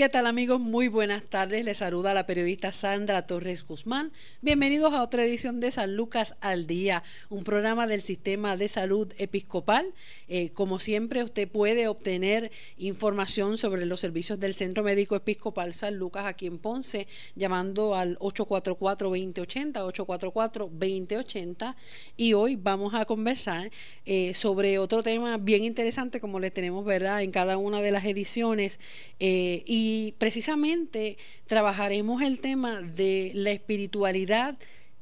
[0.00, 0.58] ¿Qué tal amigos?
[0.58, 1.62] Muy buenas tardes.
[1.62, 4.12] Les saluda la periodista Sandra Torres Guzmán.
[4.40, 9.12] Bienvenidos a otra edición de San Lucas al Día, un programa del Sistema de Salud
[9.18, 9.92] Episcopal.
[10.26, 15.96] Eh, como siempre, usted puede obtener información sobre los servicios del Centro Médico Episcopal San
[15.96, 17.06] Lucas aquí en Ponce,
[17.36, 21.76] llamando al 844-2080, 844-2080.
[22.16, 23.70] Y hoy vamos a conversar
[24.06, 28.06] eh, sobre otro tema bien interesante, como le tenemos, ¿verdad?, en cada una de las
[28.06, 28.80] ediciones.
[29.18, 34.56] Eh, y y precisamente trabajaremos el tema de la espiritualidad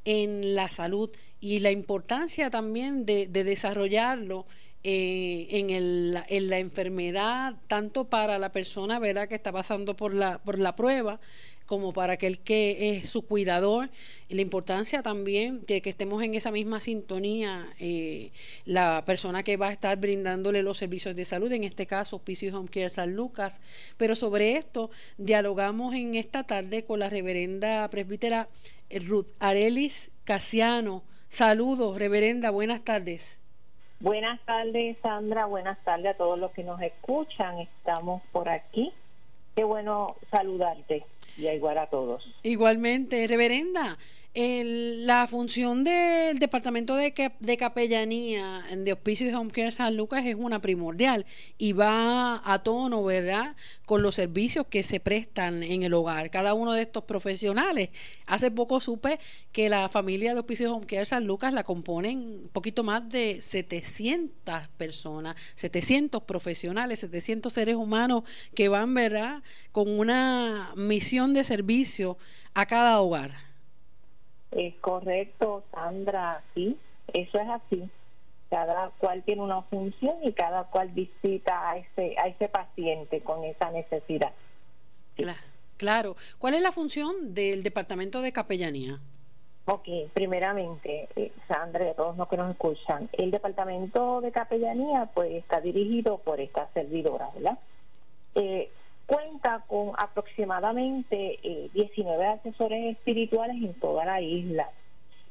[0.06, 4.46] en la salud y la importancia también de, desarrollarlo
[4.84, 9.28] eh, en, el, en, la enfermedad, tanto para la persona ¿verdad?
[9.28, 11.18] que está pasando por la, por la prueba,
[11.66, 13.90] como para aquel que es su cuidador.
[14.28, 18.30] La importancia también de que estemos en esa misma sintonía, eh,
[18.64, 22.56] la persona que va a estar brindándole los servicios de salud, en este caso Hospicio
[22.56, 23.60] Home Care San Lucas.
[23.96, 28.48] Pero sobre esto dialogamos en esta tarde con la reverenda presbítera
[28.90, 31.02] Ruth Arelis Casiano.
[31.28, 33.37] Saludos, reverenda, buenas tardes.
[34.00, 35.46] Buenas tardes, Sandra.
[35.46, 37.58] Buenas tardes a todos los que nos escuchan.
[37.58, 38.92] Estamos por aquí.
[39.56, 41.04] Qué bueno saludarte
[41.36, 42.24] y a igual a todos.
[42.44, 43.98] Igualmente, reverenda,
[44.40, 50.36] la función del Departamento de, de, Capellanía de Hospicio y Home Care San Lucas es
[50.38, 55.92] una primordial y va a tono, ¿verdad?, con los servicios que se prestan en el
[55.92, 56.30] hogar.
[56.30, 57.88] Cada uno de estos profesionales.
[58.26, 59.18] Hace poco supe
[59.50, 63.08] que la familia de Hospicio y Home Care San Lucas la componen un poquito más
[63.08, 68.22] de 700 personas, 700 profesionales, 700 seres humanos
[68.54, 69.42] que van, ¿verdad?,
[69.72, 72.18] con una misión de servicio
[72.54, 73.47] a cada hogar.
[74.50, 76.76] Es correcto, Sandra, sí,
[77.12, 77.90] eso es así.
[78.50, 83.44] Cada cual tiene una función y cada cual visita a ese, a ese paciente con
[83.44, 84.32] esa necesidad.
[85.76, 86.16] Claro.
[86.38, 88.98] ¿Cuál es la función del Departamento de Capellanía?
[89.66, 95.30] Ok, primeramente, eh, Sandra, a todos los que nos escuchan, el Departamento de Capellanía pues
[95.32, 97.58] está dirigido por esta servidora, ¿verdad?
[98.34, 98.70] Eh,
[99.08, 101.40] cuenta con aproximadamente
[101.72, 104.68] 19 eh, asesores espirituales en toda la isla.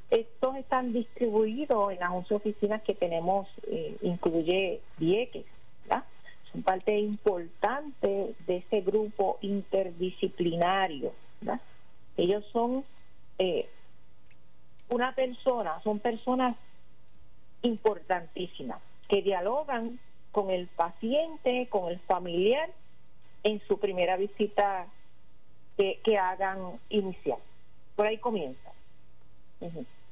[0.10, 5.46] Estos están distribuidos en las 11 oficinas que tenemos, eh, incluye Vieques,
[6.52, 11.12] son parte importante de ese grupo interdisciplinario.
[12.16, 12.84] Ellos son
[13.38, 13.70] eh,
[14.90, 16.56] una persona, son personas
[17.62, 20.00] importantísimas que dialogan
[20.32, 22.70] con el paciente, con el familiar
[23.44, 24.88] en su primera visita
[25.78, 26.58] que, hagan
[26.90, 27.40] inicial.
[27.96, 28.72] Por ahí comienza.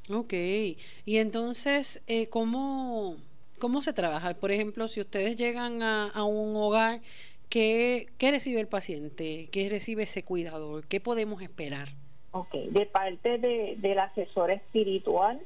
[0.10, 3.18] Ok, y entonces, eh, ¿cómo,
[3.60, 4.34] ¿cómo se trabaja?
[4.36, 7.02] Por ejemplo, si ustedes llegan a, un hogar,
[7.50, 9.50] ¿qué, ¿qué recibe el paciente?
[9.52, 10.86] ¿Qué recibe ese cuidador?
[10.88, 11.90] ¿Qué podemos esperar?
[12.32, 15.40] Ok, de parte de, del asesor espiritual,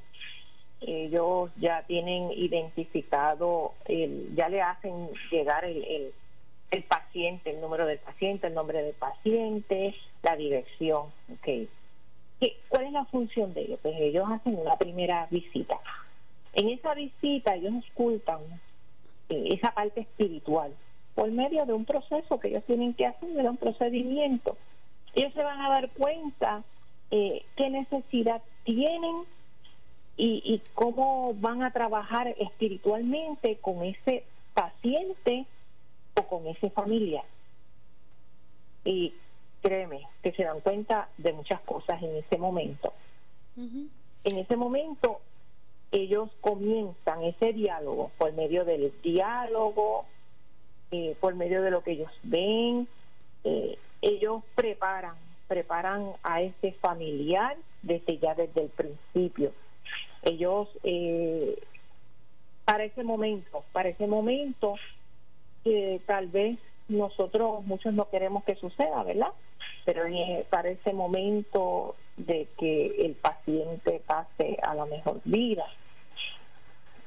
[0.82, 6.14] ellos ya tienen identificado, el, ya le hacen llegar el el
[6.78, 11.06] paciente, el número del paciente, el nombre del paciente, la dirección.
[11.40, 11.68] Okay.
[12.70, 13.80] ¿Cuál es la función de ellos?
[13.82, 15.78] Pues ellos hacen una primera visita.
[16.54, 18.40] En esa visita ellos escultan
[19.30, 20.72] eh, esa parte espiritual
[21.16, 24.58] por medio de un proceso que ellos tienen que hacer, de un procedimiento.
[25.16, 26.64] Ellos se van a dar cuenta
[27.12, 29.24] eh, qué necesidad tienen
[30.16, 35.46] y, y cómo van a trabajar espiritualmente con ese paciente
[36.28, 37.24] con ese familia.
[38.86, 39.14] Y
[39.62, 42.94] créeme que se dan cuenta de muchas cosas en ese momento.
[44.24, 45.20] En ese momento
[45.92, 50.06] ellos comienzan ese diálogo por medio del diálogo,
[50.92, 52.88] eh, por medio de lo que ellos ven,
[53.44, 55.16] eh, ellos preparan,
[55.48, 59.52] preparan a ese familiar desde ya desde el principio.
[60.24, 61.58] Ellos eh,
[62.66, 64.76] para ese momento, para ese momento
[65.64, 69.32] que tal vez nosotros muchos no queremos que suceda, ¿verdad?
[69.86, 70.04] Pero
[70.50, 75.66] para ese momento de que el paciente pase a la mejor vida.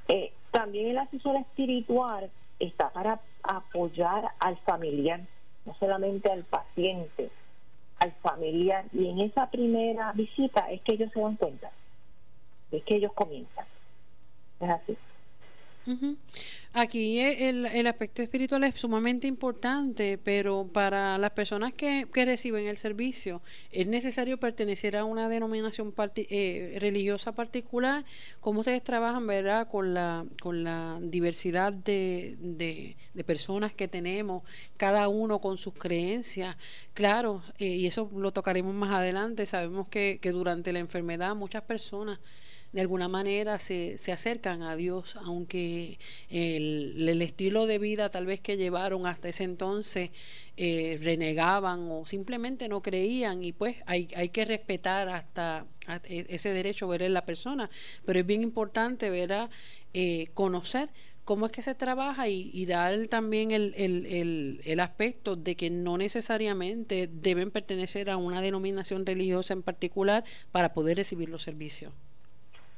[0.08, 5.20] Eh, también el asesor espiritual está para apoyar al familiar,
[5.64, 7.30] no solamente al paciente,
[7.98, 8.84] al familiar.
[8.92, 11.70] Y en esa primera visita es que ellos se dan cuenta,
[12.70, 13.66] es que ellos comienzan.
[14.60, 14.96] Es así.
[16.74, 22.66] Aquí el, el, aspecto espiritual es sumamente importante, pero para las personas que, que reciben
[22.66, 28.06] el servicio es necesario pertenecer a una denominación eh, religiosa particular.
[28.40, 34.42] ¿Cómo ustedes trabajan, verdad, con la, con la diversidad de, de, personas que tenemos,
[34.78, 36.56] cada uno con sus creencias?
[36.94, 39.44] Claro, eh, y eso lo tocaremos más adelante.
[39.44, 42.18] Sabemos que, que durante la enfermedad muchas personas
[42.72, 45.98] de alguna manera se, se acercan a Dios, aunque
[46.30, 50.10] el, estilo de vida tal vez que llevaron hasta ese entonces
[50.56, 55.66] eh, renegaban o simplemente no creían y pues hay, hay que respetar hasta,
[56.04, 57.70] e, ese derecho ver en la persona,
[58.04, 59.50] pero es bien importante ¿verdad?
[59.92, 60.88] Eh, conocer
[61.24, 65.56] cómo es que se trabaja y, y dar también el, el, el, el, aspecto de
[65.56, 71.42] que no necesariamente deben pertenecer a una denominación religiosa en particular para poder recibir los
[71.42, 71.92] servicios.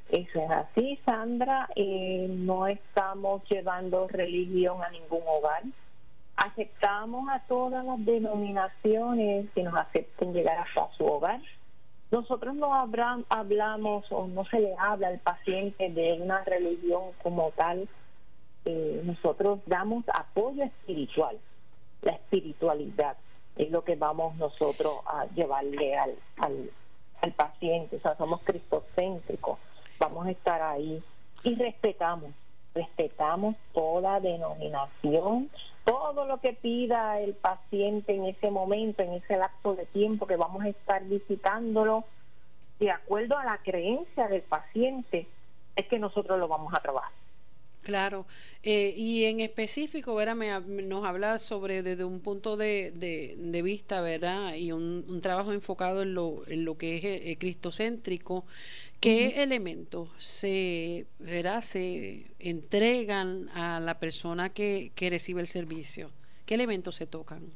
[0.09, 1.67] Eso es así, Sandra.
[1.75, 5.63] Eh, no estamos llevando religión a ningún hogar.
[6.35, 11.41] Aceptamos a todas las denominaciones que nos acepten llegar hasta su hogar.
[12.11, 17.87] Nosotros no hablamos o no se le habla al paciente de una religión como tal.
[18.65, 21.37] Eh, nosotros damos apoyo espiritual.
[22.03, 23.17] La espiritualidad
[23.57, 26.69] es lo que vamos nosotros a llevarle al, al,
[27.21, 27.95] al paciente.
[27.95, 29.57] O sea, somos cristocéntricos
[29.99, 31.03] vamos a estar ahí
[31.43, 32.31] y respetamos,
[32.73, 35.49] respetamos toda denominación,
[35.83, 40.35] todo lo que pida el paciente en ese momento, en ese lapso de tiempo que
[40.35, 42.03] vamos a estar visitándolo,
[42.79, 45.27] de acuerdo a la creencia del paciente,
[45.75, 47.11] es que nosotros lo vamos a trabajar.
[47.85, 48.25] Claro,
[48.63, 50.33] eh, y en específico, ¿verdad?
[50.35, 54.55] nos habla sobre desde un punto de, de, vista, ¿verdad?
[54.55, 58.43] Y un, trabajo enfocado en lo, en lo que es eh, cristocéntrico.
[58.99, 61.61] ¿Qué elementos se, ¿verdad?
[61.61, 66.09] se entregan a la persona que, que recibe el servicio?
[66.47, 67.51] ¿Qué elementos se tocan?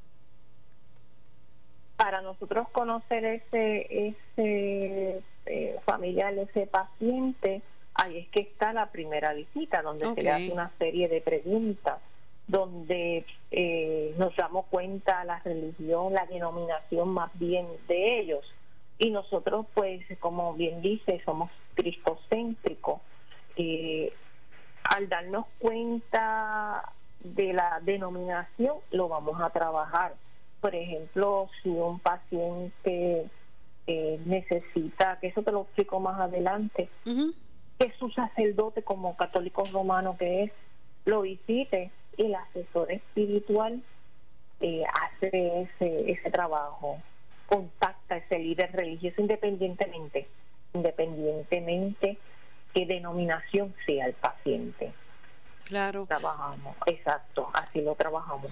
[1.98, 7.64] Para nosotros conocer ese, ese eh, familiar, ese paciente,
[8.00, 12.00] ahí es que está la primera visita, donde se le hace una serie de preguntas,
[12.48, 18.46] donde eh, nos damos cuenta la religión, la denominación más bien de ellos.
[18.98, 23.00] Y nosotros, pues, como bien dice, somos cristocéntricos.
[23.56, 24.12] Eh,
[24.84, 26.84] al darnos cuenta
[27.24, 30.16] de la denominación, lo vamos a trabajar.
[30.62, 33.26] Por ejemplo, si un paciente
[33.88, 36.90] eh, necesita, que eso te lo explico más adelante,
[37.80, 40.52] que su sacerdote como católico romano que es
[41.06, 43.82] lo visite y el asesor espiritual
[44.60, 47.02] eh, hace ese, ese trabajo,
[47.48, 50.28] contacta a ese líder religioso independientemente,
[50.74, 52.18] independientemente
[52.74, 54.92] qué denominación sea el paciente.
[55.64, 56.06] Claro.
[56.08, 58.52] Trabajamos, exacto, así lo trabajamos.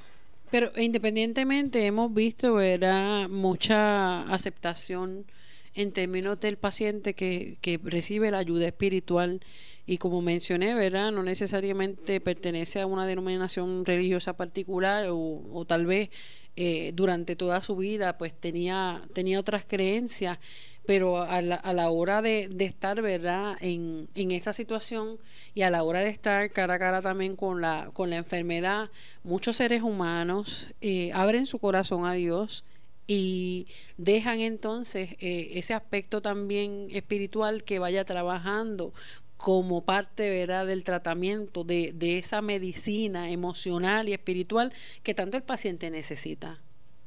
[0.50, 3.28] Pero independientemente hemos visto, ¿verdad?
[3.28, 5.26] Mucha aceptación
[5.76, 9.42] en términos del paciente que, que recibe la ayuda espiritual
[9.88, 11.14] y como mencioné, ¿verdad?
[11.14, 16.10] No necesariamente pertenece a una denominación religiosa particular o, tal vez
[16.58, 20.40] eh, durante toda su vida pues tenía, tenía otras creencias,
[20.86, 23.56] pero a la, a la hora de, de, estar, ¿verdad?
[23.62, 25.20] En, en esa situación
[25.56, 28.90] y a la hora de estar cara a cara también con la, con la enfermedad,
[29.24, 32.66] muchos seres humanos eh, abren su corazón a Dios
[33.08, 33.68] y
[33.98, 38.94] dejan entonces eh, ese aspecto también espiritual que vaya trabajando
[39.38, 40.66] como parte ¿verdad?
[40.66, 44.74] del tratamiento de, de esa medicina emocional y espiritual
[45.04, 46.58] que tanto el paciente necesita.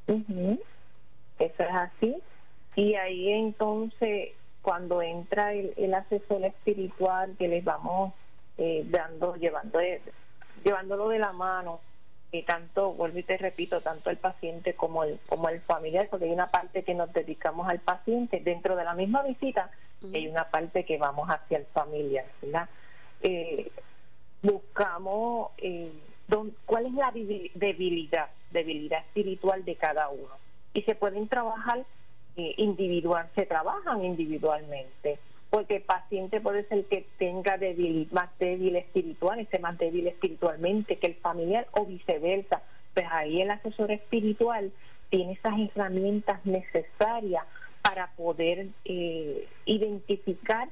[0.06, 0.58] Eso
[1.38, 2.16] es así.
[2.76, 4.30] Y ahí entonces,
[4.62, 8.14] cuando entra el, el asesor espiritual que les vamos
[8.58, 9.80] eh, dando, llevando,
[10.64, 11.80] llevándolo de la mano,
[12.32, 16.26] y tanto, vuelvo y te repito, tanto el paciente como el, como el familiar, porque
[16.26, 19.70] hay una parte que nos dedicamos al paciente dentro de la misma visita,
[20.14, 22.68] hay una parte que vamos hacia el familiar, ¿verdad?
[23.22, 23.70] Eh,
[24.42, 25.92] buscamos eh,
[26.64, 30.38] cuál es la debilidad, debilidad espiritual de cada uno.
[30.72, 31.84] Y se pueden trabajar
[32.36, 35.18] eh, individual, se trabajan individualmente
[35.50, 40.96] porque el paciente puede ser que tenga débil, más débil espiritual, esté más débil espiritualmente
[40.96, 42.62] que el familiar o viceversa.
[42.94, 44.70] Pues ahí el asesor espiritual
[45.10, 47.44] tiene esas herramientas necesarias
[47.82, 50.68] para poder eh, identificar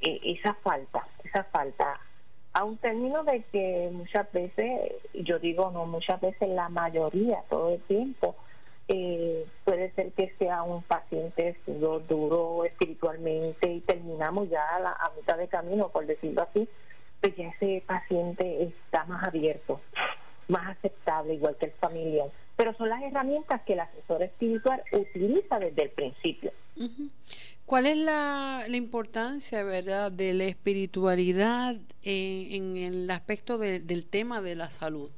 [0.00, 1.98] eh, esa falta, esa falta.
[2.52, 7.74] A un término de que muchas veces, yo digo no, muchas veces la mayoría, todo
[7.74, 8.36] el tiempo,
[8.88, 15.12] eh, puede ser que sea un paciente duro, espiritualmente y terminamos ya a, la, a
[15.14, 16.66] mitad de camino, por decirlo así,
[17.20, 19.80] pues ya ese paciente está más abierto,
[20.48, 22.28] más aceptable, igual que el familiar.
[22.56, 26.50] Pero son las herramientas que el asesor espiritual utiliza desde el principio.
[27.66, 34.70] ¿Cuál es la, importancia, verdad, de la espiritualidad en, el aspecto del tema de la
[34.70, 35.10] salud?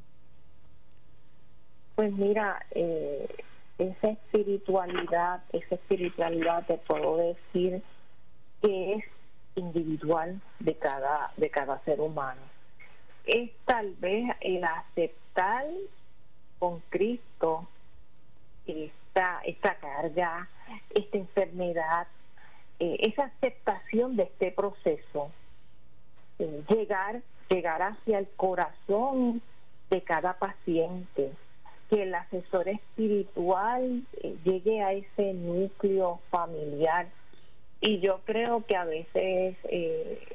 [1.95, 3.29] Pues mira, eh,
[3.81, 7.83] esa espiritualidad, esa espiritualidad te puedo decir
[8.61, 9.05] que es
[9.57, 12.41] individual de cada, de cada ser humano.
[13.25, 15.65] Es tal vez el aceptar
[16.59, 17.67] con Cristo
[18.67, 20.49] esta, esta carga,
[20.91, 22.07] esta enfermedad,
[22.79, 25.31] eh, esa aceptación de este proceso,
[26.39, 29.41] eh, llegar, llegar hacia el corazón
[29.89, 31.33] de cada paciente,
[31.91, 37.09] que el asesor espiritual eh, llegue a ese núcleo familiar.
[37.81, 40.29] Y yo creo que a veces eh,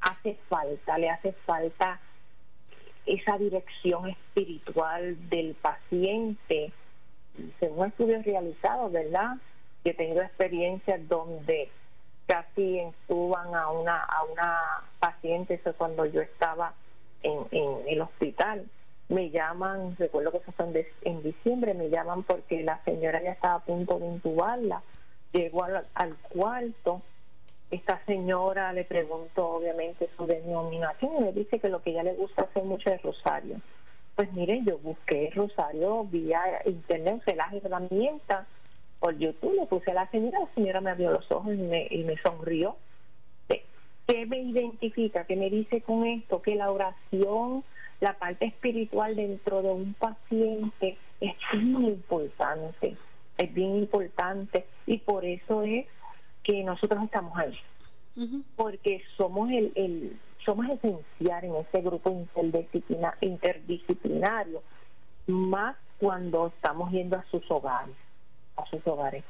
[0.00, 2.00] hace falta, le hace falta
[3.06, 6.72] esa dirección espiritual del paciente.
[7.60, 9.36] Según estudios realizados, ¿verdad?
[9.84, 11.68] Que he tenido experiencias donde
[12.26, 14.60] casi entuban a una, a una
[14.98, 16.74] paciente, eso cuando yo estaba
[17.22, 18.66] en, en el hospital
[19.08, 23.54] me llaman, recuerdo que eso fue en, diciembre, me llaman porque la señora ya estaba
[23.54, 24.82] a punto de intubarla.
[25.32, 27.02] Llego al, cuarto,
[27.70, 32.14] esta señora le pregunto obviamente su denominación y me dice que lo que ella le
[32.14, 33.56] gusta hacer mucho es rosario.
[34.14, 38.46] Pues miren, yo busqué rosario vía internet, usé las herramientas
[39.00, 41.86] por YouTube, le puse a la señora, la señora me abrió los ojos y me,
[41.90, 42.76] y me sonrió.
[44.06, 45.24] ¿Qué me identifica?
[45.24, 46.40] ¿Qué me dice con esto?
[46.40, 47.62] Que la oración
[48.00, 52.96] la parte espiritual dentro de un paciente es bien importante,
[53.36, 55.86] es bien importante y por eso es
[56.42, 57.58] que nosotros estamos ahí,
[58.56, 62.10] porque somos el, el somos esencial en este grupo
[63.20, 64.62] interdisciplinario,
[65.26, 67.94] más cuando estamos yendo a sus hogares,
[68.56, 69.24] a sus hogares,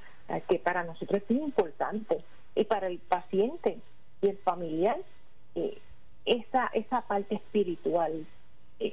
[0.48, 2.18] que para nosotros es bien importante
[2.54, 3.78] y para el paciente
[4.20, 4.98] y el familiar
[5.54, 5.78] eh,
[6.24, 8.26] esa esa parte espiritual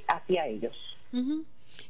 [0.08, 0.74] hacia ellos.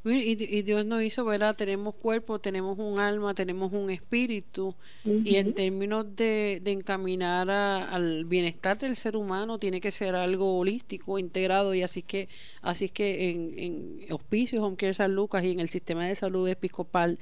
[0.03, 1.55] y, Dios nos hizo, ¿verdad?
[1.55, 4.75] Tenemos cuerpo, tenemos un alma, tenemos un espíritu.
[5.03, 11.19] Y en términos de, encaminar al bienestar del ser humano, tiene que ser algo holístico,
[11.19, 11.73] integrado.
[11.73, 12.29] Y así que
[12.61, 16.47] así es que en, en Hospicios, Home San Lucas y en el sistema de salud
[16.47, 17.19] episcopal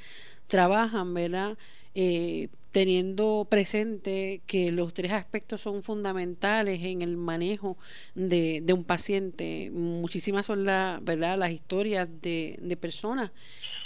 [0.48, 1.58] trabajan, ¿verdad?
[1.95, 7.77] Eh, teniendo presente que los tres aspectos son fundamentales en el manejo
[8.15, 9.69] de, un paciente.
[9.71, 11.37] Muchísimas son la, ¿verdad?
[11.37, 13.31] las historias de, personas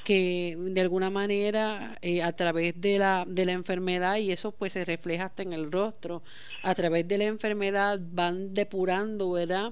[0.04, 4.74] que de alguna manera eh, a través de la, de la enfermedad, y eso pues
[4.74, 6.24] se refleja hasta en el rostro,
[6.64, 9.72] a través de la enfermedad van depurando, ¿verdad?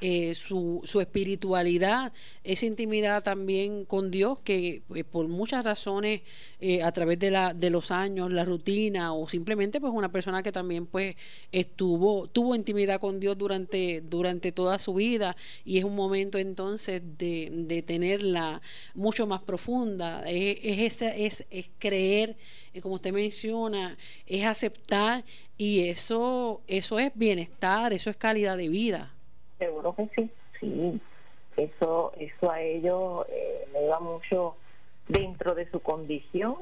[0.00, 2.12] Eh, su, su, espiritualidad,
[2.44, 6.20] esa intimidad también con Dios, que eh, por muchas razones,
[6.60, 10.40] eh, a través de, la, de los años, la rutina, o simplemente pues una persona
[10.44, 11.16] que también pues
[11.50, 17.02] estuvo, tuvo intimidad con Dios durante, durante toda su vida, y es un momento entonces
[17.18, 18.62] de, de tenerla
[18.94, 22.36] mucho más profunda, es, es, es, es creer,
[22.82, 25.24] como usted menciona, es aceptar,
[25.56, 29.17] y eso, eso es bienestar, eso es calidad de vida.
[29.58, 31.00] Seguro que sí, sí.
[31.56, 34.54] Eso, eso a ellos eh, le mucho
[35.08, 36.56] dentro de su condición,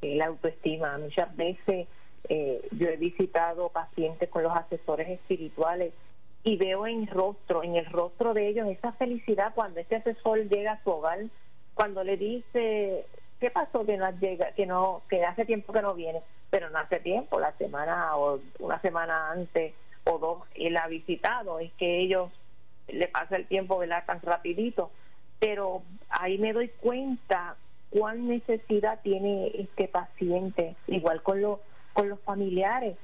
[0.00, 0.96] la autoestima.
[0.96, 1.86] Muchas veces
[2.28, 5.92] eh, yo he visitado pacientes con los asesores espirituales
[6.44, 10.72] y veo en rostro, en el rostro de ellos esa felicidad cuando este asesor llega
[10.72, 11.18] a su hogar,
[11.74, 13.04] cuando le dice
[13.38, 16.78] qué pasó que no llega, que no, que hace tiempo que no viene, pero no
[16.78, 19.74] hace tiempo, la semana o una semana antes
[20.10, 22.30] o dos él ha visitado, es que ellos
[22.88, 24.04] le pasa el tiempo ¿verdad?
[24.06, 24.90] tan rapidito,
[25.38, 27.56] pero ahí me doy cuenta
[27.90, 31.60] cuál necesidad tiene este paciente, igual con, lo,
[31.92, 32.96] con los familiares.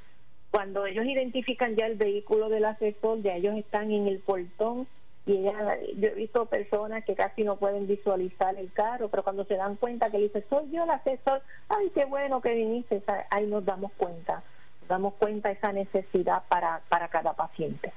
[0.51, 4.87] Cuando ellos identifican ya el vehículo del asesor, ya ellos están en el portón
[5.27, 9.45] y ella, yo he visto personas que casi no pueden visualizar el carro, pero cuando
[9.45, 13.03] se dan cuenta que le dice, soy yo el asesor, ay, qué bueno que viniste,
[13.31, 14.43] ahí nos damos cuenta
[14.87, 17.93] damos cuenta esa necesidad para, para cada paciente.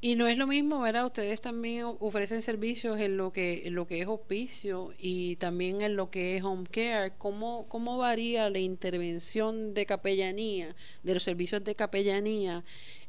[0.00, 1.04] Y no es lo mismo, ¿verdad?
[1.04, 5.96] Ustedes también ofrecen servicios en lo que en lo que es hospicio y también en
[5.96, 7.12] lo que es home care.
[7.18, 12.64] ¿Cómo, cómo varía la intervención de capellanía, de los servicios de capellanía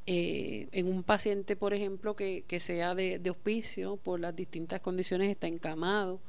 [0.06, 4.82] eh, en un paciente, por ejemplo, que, que sea de, de hospicio por las distintas
[4.82, 6.20] condiciones, está encamado?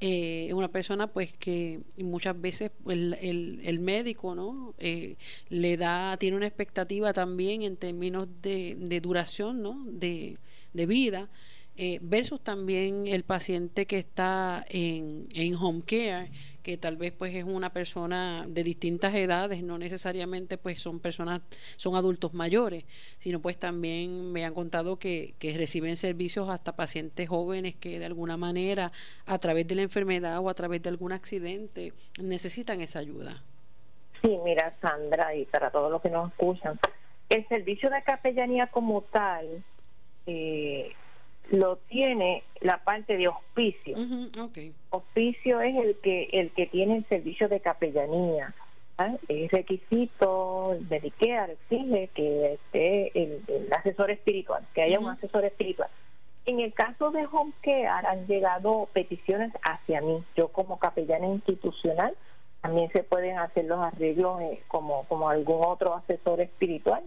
[0.00, 5.16] Eh, una persona pues que muchas veces el, el, el médico no eh,
[5.48, 10.38] le da tiene una expectativa también en términos de, de duración no de,
[10.74, 11.30] de vida
[11.78, 16.30] eh, versus también el paciente que está en, en home care,
[16.62, 21.42] que tal vez pues es una persona de distintas edades, no necesariamente pues son personas,
[21.76, 22.84] son adultos mayores,
[23.18, 28.06] sino pues también me han contado que, que reciben servicios hasta pacientes jóvenes que de
[28.06, 28.90] alguna manera
[29.26, 33.42] a través de la enfermedad o a través de algún accidente necesitan esa ayuda.
[34.22, 36.80] Sí, mira Sandra y para todos los que nos escuchan,
[37.28, 39.62] el servicio de capellanía como tal
[40.26, 40.92] eh,
[41.50, 43.96] lo tiene la parte de hospicio.
[44.90, 48.54] Hospicio es el que el que tiene el servicio de capellanía.
[48.98, 49.14] ¿ah?
[49.28, 55.88] Es requisito, Medicare exige que esté el, asesor espiritual, que haya un asesor espiritual.
[56.46, 60.22] En el caso de Home Care han llegado peticiones hacia mí.
[60.36, 62.14] Yo como capellana institucional
[62.60, 67.02] también se pueden hacer los arreglos eh, como, como algún otro asesor espiritual.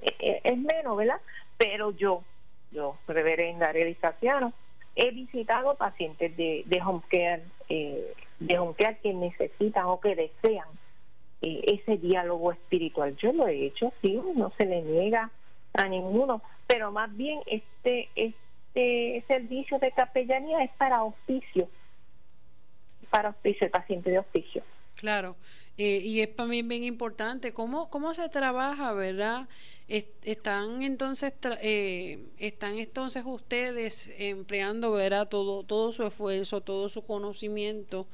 [0.00, 1.20] Eh, eh, es menos, ¿verdad?
[1.56, 2.22] Pero yo
[2.74, 3.96] yo, reverenda Arely
[4.96, 10.14] he visitado pacientes de, de home care, eh, de home care que necesitan o que
[10.14, 10.68] desean
[11.42, 13.16] eh, ese diálogo espiritual.
[13.16, 15.30] Yo lo he hecho, sí, no se le niega
[15.74, 21.68] a ninguno, pero más bien este, este servicio de capellanía es para oficio,
[23.10, 24.62] para oficio, el paciente de oficio.
[24.96, 25.34] Claro,
[25.76, 29.48] eh, y es también bien importante cómo, cómo se trabaja, ¿verdad?
[29.88, 35.28] están entonces eh, están entonces ustedes empleando ¿verdad?
[35.28, 38.06] todo todo su esfuerzo todo su conocimiento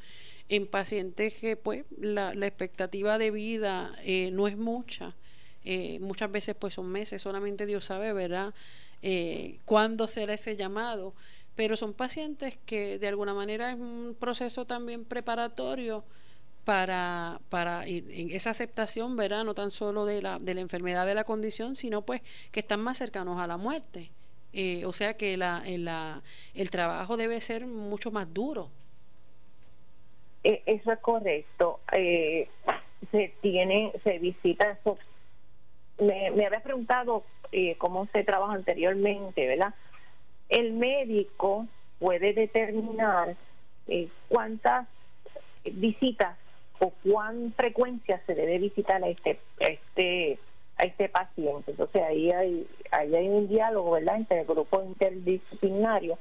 [0.49, 5.15] en pacientes que pues la, expectativa de vida eh, no es mucha
[5.63, 8.53] eh, muchas veces pues son meses solamente Dios sabe verdad
[9.65, 11.15] cuándo será ese llamado
[11.55, 16.05] pero son pacientes que de alguna manera es un proceso también preparatorio
[16.65, 19.45] para, para ir en esa aceptación, ¿verdad?
[19.45, 22.81] No tan solo de la, de la enfermedad de la condición, sino pues que están
[22.81, 24.11] más cercanos a la muerte.
[24.53, 26.23] Eh, o sea que la, la,
[26.55, 28.71] el trabajo debe ser mucho más duro.
[30.43, 31.81] E, eso es correcto.
[31.93, 32.49] Eh,
[33.11, 34.79] se tiene, se visita.
[35.99, 39.75] Me, me había preguntado eh, cómo se trabaja anteriormente, ¿verdad?
[40.49, 41.67] El médico
[41.99, 43.37] puede determinar
[44.29, 44.87] cuántas
[45.65, 46.37] visitas
[46.81, 50.39] o cuán frecuencia se debe visitar a este, este,
[50.77, 51.71] a este paciente.
[51.71, 54.17] Entonces ahí hay, ahí hay un diálogo ¿verdad?
[54.17, 56.19] entre el grupo interdisciplinario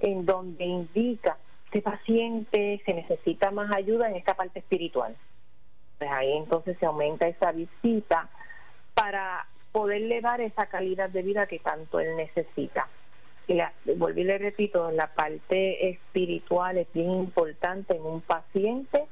[0.00, 5.14] en donde indica este paciente se necesita más ayuda en esta parte espiritual.
[5.98, 8.28] Pues ahí entonces se aumenta esa visita
[8.94, 12.88] para poderle dar esa calidad de vida que tanto él necesita.
[13.46, 19.04] Y la, volví y le repito, la parte espiritual es bien importante en un paciente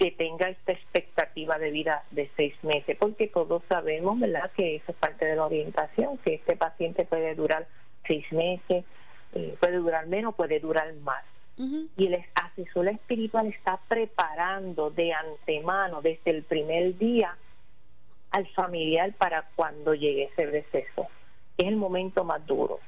[0.00, 4.92] que tenga esta expectativa de vida de seis meses, porque todos sabemos, ¿verdad?, que eso
[4.92, 7.66] es parte de la orientación, que este paciente puede durar
[8.06, 8.86] seis meses,
[9.34, 11.22] eh, puede durar menos, puede durar más.
[11.58, 17.36] Y el asesor espiritual está preparando de antemano, desde el primer día,
[18.30, 21.08] al familiar para cuando llegue ese deceso.
[21.58, 22.80] Es el momento más duro,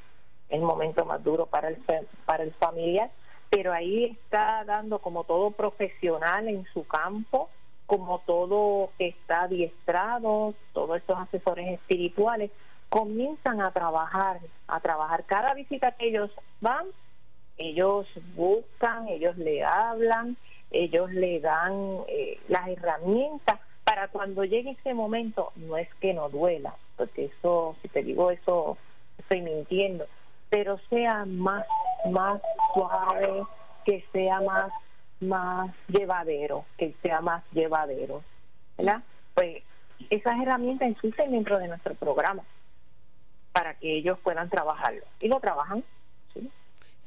[0.49, 1.77] el momento más duro para el,
[2.25, 3.11] para el familiar
[3.53, 7.51] pero ahí está dando como todo profesional en su campo,
[7.85, 12.51] como todo que está adiestrado, todos estos asesores espirituales,
[12.89, 14.39] comienzan a trabajar,
[14.69, 15.25] a trabajar.
[15.25, 16.31] Cada visita que ellos
[16.63, 16.87] van,
[17.59, 20.39] ellos buscan, ellos le hablan,
[20.71, 26.31] ellos le dan eh, las herramientas para cuando llegue ese momento, no es que no
[26.31, 28.79] duela, porque eso, si te digo eso,
[29.19, 30.07] estoy mintiendo,
[30.53, 31.67] pero sea más,
[32.11, 32.43] más
[32.75, 33.43] suave,
[33.87, 34.71] que sea más,
[35.19, 38.23] más llevadero, que sea más llevadero.
[38.77, 39.03] ¿Verdad?
[39.33, 39.63] Pues
[40.11, 42.43] esas herramientas existen dentro de nuestro programa
[43.55, 45.01] para que ellos puedan trabajarlo.
[45.21, 45.83] Y lo trabajan.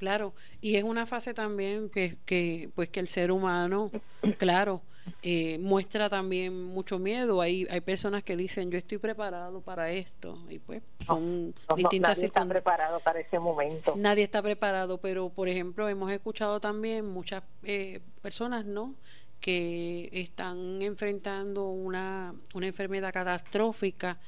[0.05, 3.89] Claro, y es una fase también que, que pues que el ser humano,
[4.37, 4.83] claro,
[5.23, 7.41] eh, muestra también mucho miedo.
[7.41, 12.27] Hay, hay personas que dicen, yo estoy preparado para esto, y pues son distintas Nadie
[12.27, 13.95] está preparado para ese momento.
[13.97, 18.93] Nadie está preparado, pero por ejemplo, hemos escuchado también muchas eh, personas, ¿no?
[19.39, 24.19] que están enfrentando una, una enfermedad catastrófica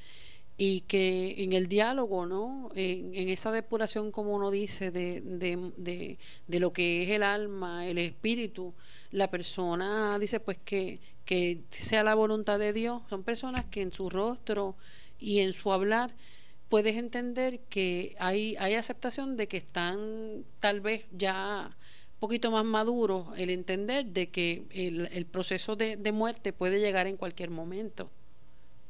[0.60, 2.70] y que en el diálogo, ¿no?
[2.74, 7.96] En, esa depuración, como uno dice, de, de, de, lo que es el alma, el
[7.98, 8.74] espíritu,
[9.12, 13.02] la persona dice pues que, que sea la voluntad de Dios.
[13.08, 14.76] Son personas que en su rostro
[15.20, 16.14] y en su hablar
[16.68, 21.76] puedes entender que hay, hay aceptación de que están tal vez ya
[22.18, 27.50] poquito más maduros el entender de que el, proceso de, muerte puede llegar en cualquier
[27.50, 28.10] momento.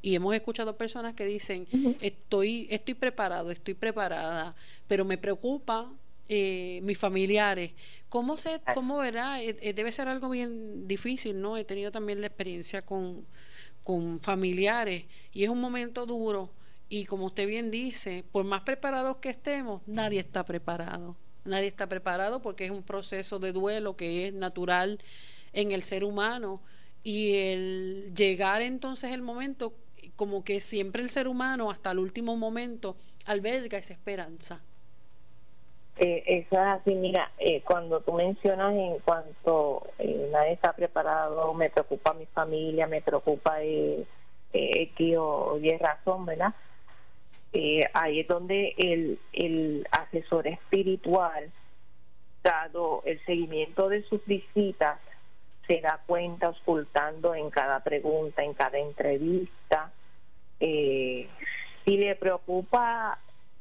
[0.00, 1.66] Y hemos escuchado personas que dicen,
[2.00, 4.54] estoy, estoy preparado, estoy preparada,
[4.86, 5.92] pero me preocupa
[6.28, 7.72] eh, mis familiares.
[8.08, 8.74] ¿Cómo, se, ah.
[8.74, 9.42] cómo verá?
[9.42, 11.56] Eh, eh, debe ser algo bien difícil, ¿no?
[11.56, 13.26] He tenido también la experiencia con,
[13.82, 16.50] con familiares y es un momento duro
[16.88, 21.16] y como usted bien dice, por más preparados que estemos, nadie está preparado.
[21.44, 25.00] Nadie está preparado porque es un proceso de duelo que es natural
[25.52, 26.60] en el ser humano
[27.02, 29.74] y el llegar entonces el momento,
[30.18, 34.58] como que siempre el ser humano hasta el último momento alberga esa esperanza.
[35.96, 41.54] Eh, eso es así, mira, eh, cuando tú mencionas en cuanto eh, nadie está preparado,
[41.54, 44.04] me preocupa mi familia, me preocupa eh,
[44.52, 46.52] X o Y razón, ¿verdad?
[47.52, 51.50] Eh, ahí es donde el, el asesor espiritual,
[52.42, 54.98] dado el seguimiento de sus visitas,
[55.68, 59.92] se da cuenta ocultando en cada pregunta, en cada entrevista.
[60.60, 61.28] Eh,
[61.84, 63.18] si le preocupa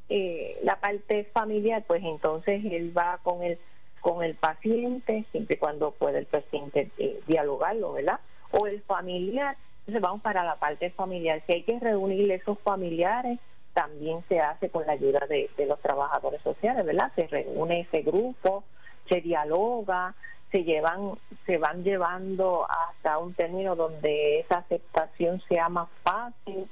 [0.09, 3.57] eh, la parte familiar, pues entonces él va con el
[3.99, 6.89] con el paciente, siempre y cuando pueda el paciente
[7.25, 8.19] dialogarlo, ¿verdad?
[8.51, 11.41] O el familiar, entonces vamos para la parte familiar.
[11.45, 13.39] Si hay que reunir esos familiares,
[13.77, 17.11] también se hace con la ayuda de, los trabajadores sociales, ¿verdad?
[17.15, 18.63] Se reúne ese grupo,
[19.07, 20.15] se dialoga,
[20.51, 21.11] se llevan,
[21.45, 26.67] se van llevando hasta un término donde esa aceptación sea más fácil.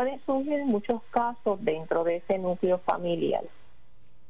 [0.00, 3.44] Pueden surgir muchos casos dentro de ese núcleo familiar.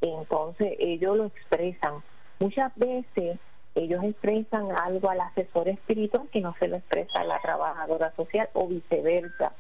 [0.00, 2.02] Entonces ellos lo expresan.
[2.40, 3.38] Muchas veces
[3.76, 8.48] ellos expresan algo al asesor espiritual que no se lo expresa a la trabajadora social
[8.54, 9.52] o viceversa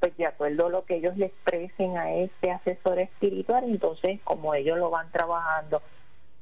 [0.00, 4.54] pues de acuerdo a lo que ellos le expresen a este asesor espiritual, entonces como
[4.54, 5.82] ellos lo van trabajando,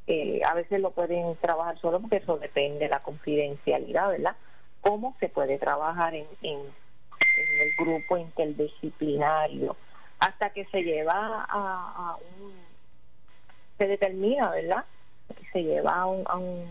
[0.07, 4.37] eh, a veces lo pueden trabajar solo porque eso depende de la confidencialidad, ¿verdad?
[4.83, 6.61] ¿Cómo se puede trabajar en, en,
[7.21, 9.77] el grupo interdisciplinario?
[10.19, 12.53] Hasta que se lleva a, un...
[13.79, 14.85] se determina, ¿verdad?
[15.53, 16.65] Se lleva a un, a un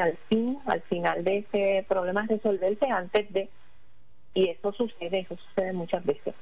[0.00, 3.48] al fin, al final de ese problema resolverse antes de
[4.34, 6.34] y eso sucede, eso sucede muchas veces.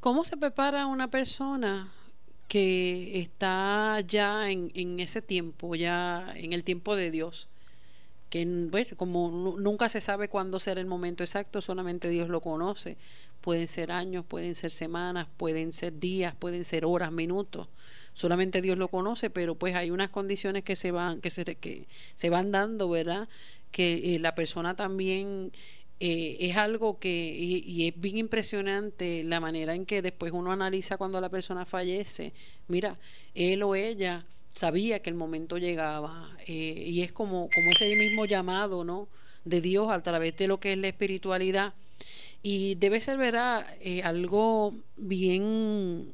[0.00, 1.90] ¿Cómo se prepara una persona
[2.48, 7.48] que está ya en, en ese tiempo, ya en el tiempo de Dios?
[8.32, 12.96] Que como nunca se sabe cuándo será el momento exacto, solamente Dios lo conoce.
[13.42, 17.68] Pueden ser años, pueden ser semanas, pueden ser días, pueden ser horas, minutos.
[18.14, 21.86] Solamente Dios lo conoce, pero pues hay unas condiciones que se van que se que
[22.14, 23.28] se van dando, ¿verdad?
[23.70, 25.52] Que eh, la persona también
[26.00, 30.96] eh, es algo que, y, es bien impresionante la manera en que después uno analiza
[30.96, 32.32] cuando la persona fallece,
[32.66, 32.98] mira,
[33.34, 38.24] él o ella sabía que el momento llegaba eh, y es como, como ese mismo
[38.24, 39.08] llamado, ¿no?
[39.44, 41.74] De Dios a través de lo que es la espiritualidad
[42.42, 43.66] y debe ser, ¿verdad?
[43.80, 46.12] Eh, algo bien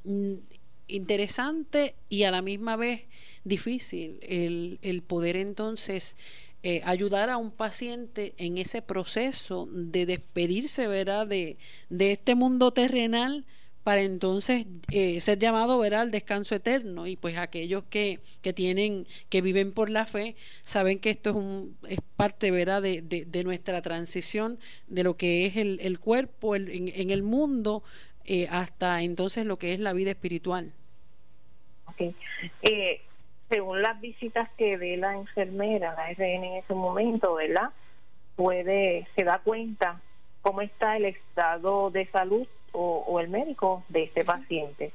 [0.86, 3.02] interesante y a la misma vez
[3.44, 6.16] difícil el, el poder entonces
[6.62, 11.26] eh, ayudar a un paciente en ese proceso de despedirse ¿verdad?
[11.26, 11.56] De,
[11.88, 13.44] de este mundo terrenal
[13.84, 16.02] para entonces eh, ser llamado ¿verdad?
[16.02, 20.98] al descanso eterno y pues aquellos que, que tienen que viven por la fe saben
[20.98, 22.82] que esto es, un, es parte ¿verdad?
[22.82, 27.82] De, de, nuestra transición de lo que es el, el cuerpo en, en, el mundo
[28.24, 30.72] eh, hasta entonces lo que es la vida espiritual
[31.86, 32.14] okay
[33.48, 37.70] según las visitas que ve la enfermera, la RN en ese momento, ¿verdad?
[38.36, 40.00] Puede, se da cuenta
[40.42, 44.92] cómo está el estado de salud o, el médico de este paciente.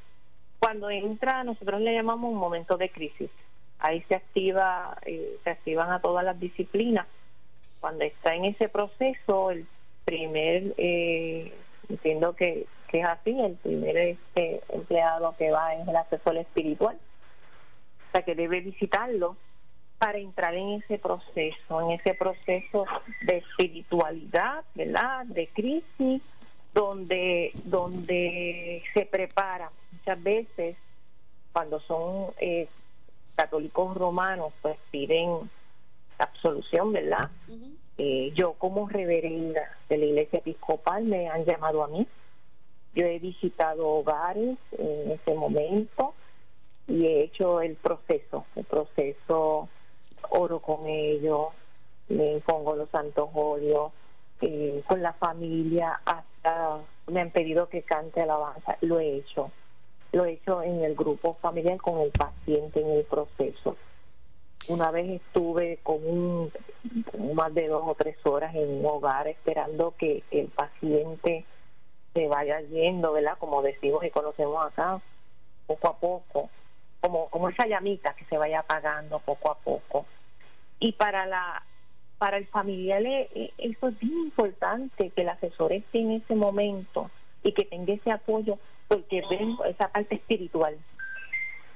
[0.59, 3.29] Cuando entra, nosotros le llamamos un momento de crisis.
[3.79, 7.05] Ahí se activa, eh, se activan a todas las disciplinas.
[7.81, 9.65] Cuando está en ese proceso, el
[10.05, 11.53] primer, eh,
[11.89, 16.97] entiendo que, que es así, el primer este, empleado que va es el asesor espiritual
[18.21, 19.35] que debe visitarlo
[19.97, 22.85] para entrar en ese proceso, en ese proceso
[23.21, 25.25] de espiritualidad, ¿verdad?
[25.25, 26.21] De crisis,
[26.73, 30.75] donde, donde se prepara muchas veces
[31.51, 32.67] cuando son eh,
[33.35, 35.49] católicos romanos, pues piden
[36.17, 37.29] absolución, ¿verdad?
[37.97, 42.07] Eh, yo como reverenda de la iglesia episcopal me han llamado a mí.
[42.95, 46.13] Yo he visitado hogares en ese momento
[46.87, 49.69] y he hecho el proceso, el proceso,
[50.29, 51.47] oro con ellos,
[52.09, 53.91] me pongo los santos óleos,
[54.41, 55.99] eh, con la familia,
[57.07, 59.51] me han pedido que cante alabanza, lo he hecho,
[60.11, 63.75] lo he hecho en el grupo familiar con el paciente en el proceso.
[64.67, 66.51] Una vez estuve con un
[67.33, 71.45] más de dos o tres horas en un hogar esperando que, el paciente
[72.13, 73.37] se vaya yendo, ¿verdad?
[73.39, 75.01] Como decimos y conocemos acá,
[75.67, 76.49] poco a poco,
[77.01, 80.05] como, como esa llamita que se vaya apagando poco a poco.
[80.79, 81.63] Y para la
[82.23, 86.35] para el familiar eh, eh, eso es bien importante que el asesor esté en ese
[86.35, 87.11] momento
[87.43, 88.57] y que tenga ese apoyo
[88.87, 90.77] porque ven esa parte espiritual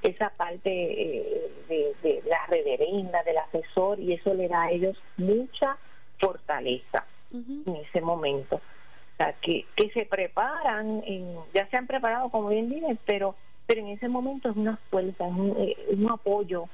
[0.00, 5.76] esa parte eh, de, la reverenda, del asesor, y eso le da a ellos mucha
[6.18, 8.56] fortaleza en ese momento.
[8.56, 13.34] O sea, que, que se preparan, en, ya se han preparado, como bien dije, pero,
[13.66, 16.68] pero en ese momento es una fuerza, es un, eh, un apoyo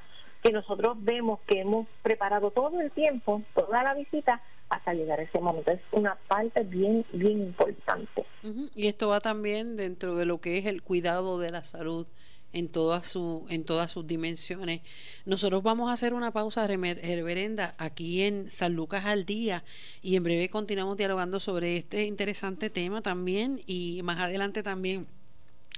[0.44, 5.22] que nosotros vemos que hemos preparado todo el tiempo, toda la visita, hasta llegar a
[5.22, 5.72] ese momento.
[5.72, 8.26] Es una parte bien, bien importante.
[8.74, 12.06] Y esto va también dentro de lo que es el cuidado de la salud
[12.52, 14.82] en todas su, en todas sus dimensiones.
[15.24, 19.64] Nosotros vamos a hacer una pausa reverenda aquí en San Lucas al día
[20.02, 25.06] y en breve continuamos dialogando sobre este interesante tema también y más adelante también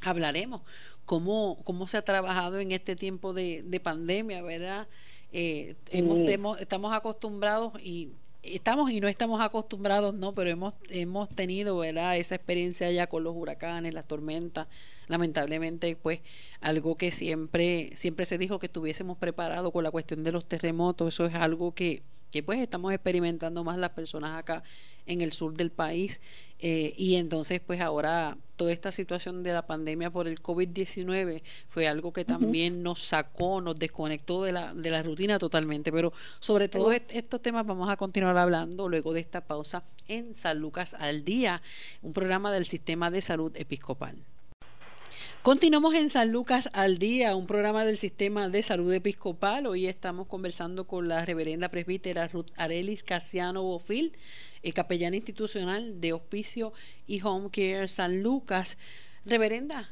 [0.02, 0.62] hablaremos
[1.06, 4.86] cómo, cómo se ha trabajado en este tiempo de, de pandemia, ¿verdad?
[5.32, 8.10] Eh, hemos, estamos acostumbrados y
[8.42, 10.34] estamos y no estamos acostumbrados, ¿no?
[10.34, 12.16] Pero hemos, hemos tenido, ¿verdad?
[12.16, 14.66] Esa experiencia ya con los huracanes, las tormentas,
[15.08, 16.20] lamentablemente, pues
[16.60, 21.14] algo que siempre, siempre se dijo que estuviésemos preparados con la cuestión de los terremotos,
[21.14, 22.02] eso es algo que,
[22.36, 24.62] que pues estamos experimentando más las personas acá
[25.06, 26.20] en el sur del país
[26.58, 31.88] eh, y entonces pues ahora toda esta situación de la pandemia por el COVID-19 fue
[31.88, 36.68] algo que también nos sacó, nos desconectó de la, de la rutina totalmente, pero sobre
[36.68, 41.24] todo estos temas vamos a continuar hablando luego de esta pausa en San Lucas al
[41.24, 41.62] Día,
[42.02, 44.16] un programa del Sistema de Salud Episcopal.
[45.42, 49.66] Continuamos en San Lucas al Día, un programa del Sistema de Salud Episcopal.
[49.66, 54.12] Hoy estamos conversando con la reverenda presbítera Ruth Arelis Casiano Bofil,
[54.62, 56.72] eh, capellana institucional de Hospicio
[57.06, 58.76] y Home Care San Lucas.
[59.24, 59.88] Reverenda,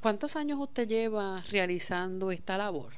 [0.00, 2.92] ¿cuántos años usted lleva realizando esta labor?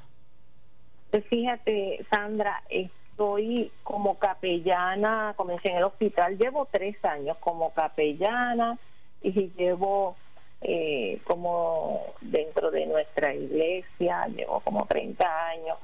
[1.11, 8.79] Pues fíjate, Sandra, estoy como capellana, comencé en el hospital, llevo tres años como capellana
[9.23, 10.17] y llevo
[10.63, 15.79] eh, como dentro de nuestra iglesia, llevo como 30 años,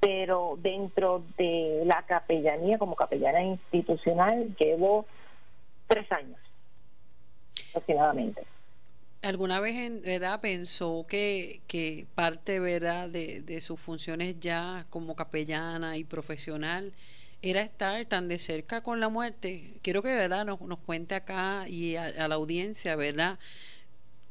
[0.00, 5.06] pero dentro de la capellanía, como capellana institucional, llevo
[5.86, 6.38] tres años
[7.70, 8.42] aproximadamente.
[9.20, 15.14] ¿Alguna vez en, verdad pensó que, que parte verdad de, de sus funciones ya como
[15.14, 16.92] capellana y profesional
[17.42, 19.74] era estar tan de cerca con la muerte?
[19.82, 23.38] Quiero que verdad nos, nos cuente acá y a la audiencia, ¿verdad?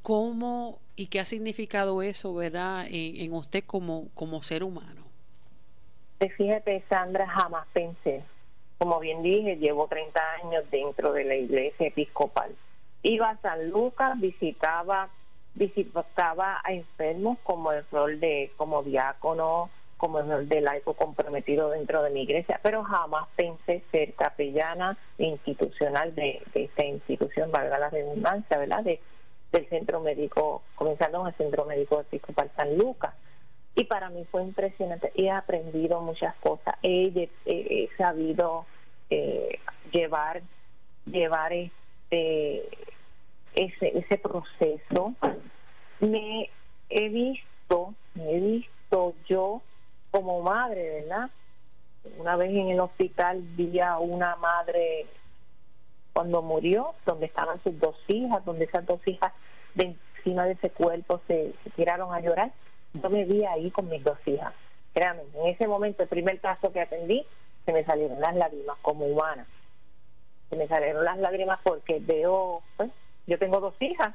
[0.01, 5.01] ¿Cómo y qué ha significado eso, verdad, en, usted como, como ser humano?
[6.17, 8.23] Pues fíjate, Sandra, jamás pensé.
[8.77, 12.51] Como bien dije, llevo 30 años dentro de la iglesia episcopal.
[13.03, 15.09] Iba a San Lucas, visitaba
[15.53, 21.69] visitaba a enfermos como el rol de como diácono, como el rol de laico comprometido
[21.69, 27.77] dentro de mi iglesia, pero jamás pensé ser capellana institucional de, de esta institución, valga
[27.77, 28.83] la redundancia, ¿verdad?
[28.83, 28.99] De,
[29.51, 33.13] del centro médico, comenzando en el centro médico episcopal San Lucas.
[33.75, 35.11] Y para mí fue impresionante.
[35.15, 36.75] He aprendido muchas cosas.
[36.83, 37.29] He,
[37.97, 38.65] sabido
[39.09, 39.59] eh,
[39.91, 40.41] llevar,
[41.05, 42.63] llevar este,
[43.55, 45.13] ese, ese proceso.
[45.99, 46.49] Me
[46.89, 49.61] he visto, me he visto yo
[50.11, 51.29] como madre, ¿verdad?
[52.17, 55.05] Una vez en el hospital vi a una madre
[56.13, 59.31] cuando murió, donde estaban sus dos hijas, donde esas dos hijas
[59.75, 62.51] de encima de ese cuerpo se, tiraron a llorar.
[62.93, 64.53] Yo me vi ahí con mis dos hijas.
[64.93, 67.25] Créanme, en ese momento, el primer caso que atendí,
[67.65, 69.45] se me salieron las lágrimas como humana.
[70.49, 72.91] Se me salieron las lágrimas porque veo, pues,
[73.27, 74.13] yo tengo dos hijas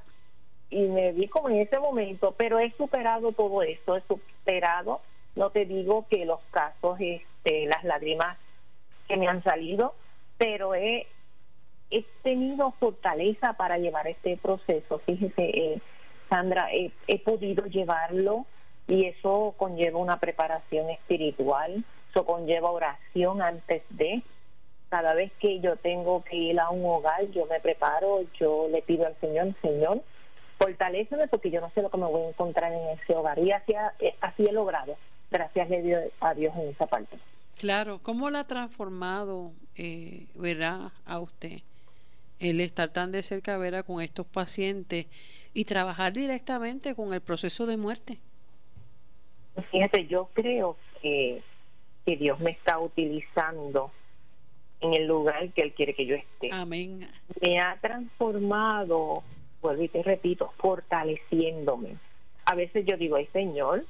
[0.68, 5.00] y me vi como en ese momento, pero he superado todo esto, he superado,
[5.34, 8.36] no te digo que los casos, este, las lágrimas
[9.08, 9.94] que me han salido,
[10.36, 11.06] pero he
[11.90, 14.98] he tenido fortaleza para llevar este proceso.
[14.98, 15.80] Fíjese, eh,
[16.28, 18.46] Sandra, he, podido llevarlo
[18.88, 24.22] y eso conlleva una preparación espiritual, eso conlleva oración antes de.
[24.88, 28.82] Cada vez que yo tengo que ir a un hogar, yo me preparo, yo le
[28.82, 30.02] pido al Señor, Señor,
[30.58, 33.38] fortaleceme porque yo no sé lo que me voy a encontrar en ese hogar.
[33.38, 34.96] Y así, eh, así he logrado,
[35.30, 35.68] gracias
[36.20, 37.18] a Dios en esa parte.
[37.58, 41.62] Claro, ¿cómo la ha transformado, eh, verdad, a usted?
[42.38, 45.06] El estar tan de cerca vera con estos pacientes
[45.54, 48.18] y trabajar directamente con el proceso de muerte.
[49.70, 51.42] Fíjate, yo creo que
[52.06, 53.90] que Dios me está utilizando
[54.80, 56.50] en el lugar que Él quiere que yo esté.
[56.52, 57.08] Amén.
[57.42, 59.24] Me ha transformado,
[59.60, 61.96] vuelvo y te repito, fortaleciéndome.
[62.44, 63.84] A veces yo digo, ay Señor,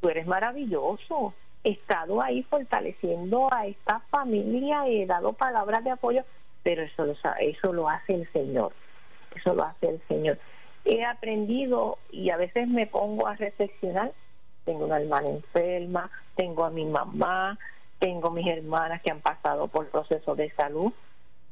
[0.00, 1.32] tú eres maravilloso.
[1.64, 6.24] He estado ahí fortaleciendo a esta familia, he dado palabras de apoyo,
[6.64, 7.06] pero eso,
[7.38, 8.72] eso lo hace el Señor.
[9.36, 10.38] Eso lo hace el Señor.
[10.84, 14.12] He aprendido y a veces me pongo a reflexionar.
[14.64, 17.58] Tengo una hermana enferma, tengo a mi mamá,
[17.98, 20.92] tengo mis hermanas que han pasado por procesos de salud,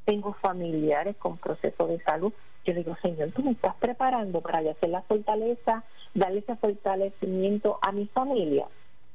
[0.07, 2.33] tengo familiares con procesos de salud.
[2.65, 7.93] Yo digo, Señor, tú me estás preparando para hacer la fortaleza, darle ese fortalecimiento a
[7.93, 8.67] mi familia.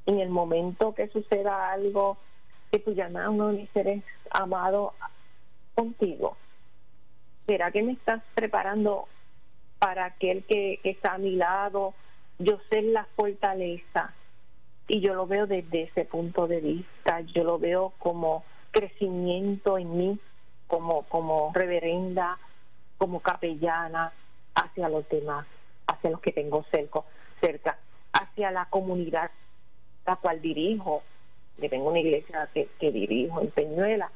[0.06, 2.18] En el momento que suceda algo,
[2.72, 4.92] que tú llamas a uno de mis seres amados
[5.78, 6.36] contigo,
[7.46, 9.08] ¿será que me estás preparando
[9.78, 11.94] para aquel que, está a mi lado?
[12.40, 14.12] Yo ser la fortaleza
[14.88, 19.98] y yo lo veo desde ese punto de vista, yo lo veo como crecimiento en
[19.98, 20.20] mí,
[20.66, 22.40] como, como reverenda,
[22.98, 24.12] como capellana
[24.56, 25.46] hacia los demás,
[25.86, 27.02] hacia los que tengo cerca,
[27.40, 27.78] cerca
[28.14, 29.30] hacia la comunidad
[30.08, 31.04] la cual dirijo,
[31.60, 34.10] que tengo una iglesia que, dirijo en Peñuela,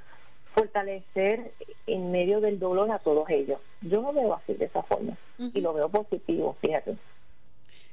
[0.54, 1.52] fortalecer
[1.88, 3.60] en medio del dolor a todos ellos.
[3.82, 6.96] Yo lo veo así de esa forma y lo veo positivo, fíjate.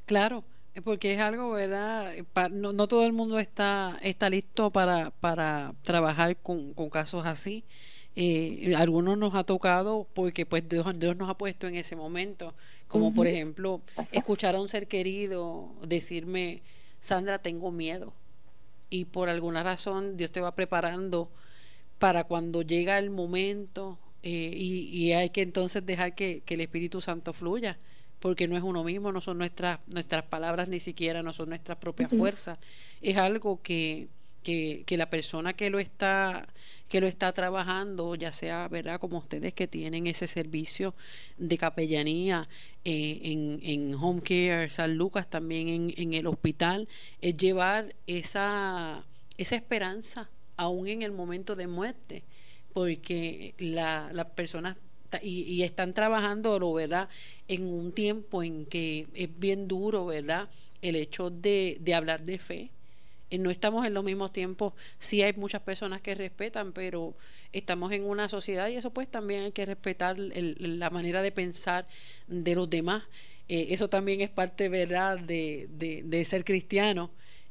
[0.06, 0.44] Claro,
[0.84, 2.14] porque es algo, ¿verdad?
[2.50, 7.64] No, no todo el mundo está, está listo para, para trabajar con, con casos así.
[8.20, 10.84] Eh, algunos nos ha tocado porque pues Dios,
[11.16, 12.52] nos ha puesto en ese momento,
[12.88, 16.62] como por ejemplo escuchar a un ser querido decirme,
[16.98, 18.12] Sandra, tengo miedo.
[18.90, 21.30] Y por alguna razón Dios te va preparando
[21.98, 26.60] para cuando llega el momento eh, y, y, hay que entonces dejar que, que el
[26.60, 27.78] Espíritu Santo fluya
[28.18, 31.78] porque no es uno mismo, no son nuestras, nuestras palabras ni siquiera, no son nuestras
[31.78, 32.58] propias fuerzas.
[33.00, 34.08] Es algo que,
[34.42, 36.48] que, que, la persona que lo está
[36.88, 38.98] que lo está trabajando, ya sea, ¿verdad?
[38.98, 40.94] Como ustedes que tienen ese servicio
[41.36, 42.48] de capellanía
[42.84, 46.88] eh, en, en Home Care San Lucas, también en, en el hospital,
[47.20, 49.04] es llevar esa,
[49.36, 52.24] esa esperanza aún en el momento de muerte,
[52.74, 54.76] porque la, las personas
[55.22, 57.08] y, están trabajando, ¿verdad?
[57.48, 60.50] En un tiempo en que es bien duro, ¿verdad?
[60.82, 62.70] El hecho de, de hablar de fe.
[63.30, 67.14] Eh, no estamos en los mismos tiempos, sí hay muchas personas que respetan, pero
[67.52, 71.86] estamos en una sociedad y eso pues también hay que respetar la manera de pensar
[72.26, 73.04] de los demás.
[73.48, 77.10] Eh, eso también es parte, ¿verdad?, de, de, ser cristiano.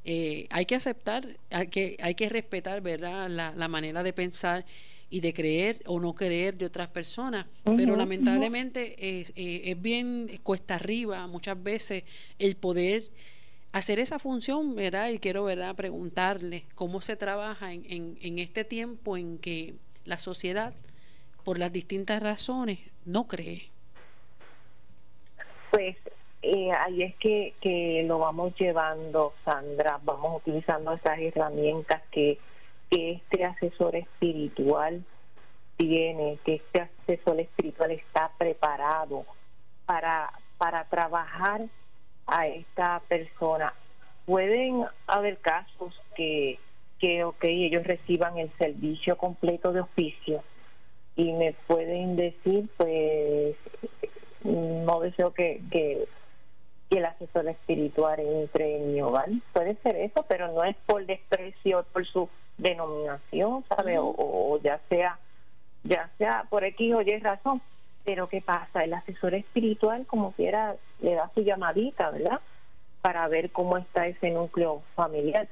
[0.09, 4.65] Eh, hay que aceptar, hay que, hay que respetar, ¿verdad?, la, la manera de pensar
[5.09, 7.45] y de creer o no creer de otras personas.
[7.65, 12.05] Pero lamentablemente es, eh, es, bien cuesta arriba muchas veces
[12.39, 13.03] el poder
[13.73, 15.09] hacer esa función, ¿verdad?
[15.09, 20.17] Y quiero, ¿verdad?, preguntarle cómo se trabaja en, en, en este tiempo en que la
[20.17, 20.73] sociedad,
[21.43, 23.71] por las distintas razones, no cree.
[25.71, 25.97] Pues
[26.53, 32.37] eh, ahí es que, que lo vamos llevando, Sandra, vamos utilizando esas herramientas que
[32.89, 35.03] que este asesor espiritual
[35.75, 39.25] tiene, que este asesor espiritual está preparado
[39.85, 41.61] para, para trabajar
[42.25, 43.73] a esta persona.
[44.25, 46.59] Pueden haber casos que,
[46.99, 50.43] que, ok, ellos reciban el servicio completo de oficio
[51.15, 53.55] y me pueden decir, pues,
[54.43, 56.07] no deseo que, que,
[56.89, 59.27] que el asesor espiritual entre en mi hogar.
[59.53, 63.97] Puede ser eso, pero no es por desprecio, por su denominación, ¿sabe?
[63.99, 65.19] o, ya sea
[65.87, 67.61] ya sea por X o Y razón.
[68.03, 68.83] Pero ¿qué pasa?
[68.83, 72.39] El asesor espiritual, como quiera, le da su llamadita, ¿verdad?
[73.01, 75.47] Para ver cómo está ese núcleo familiar.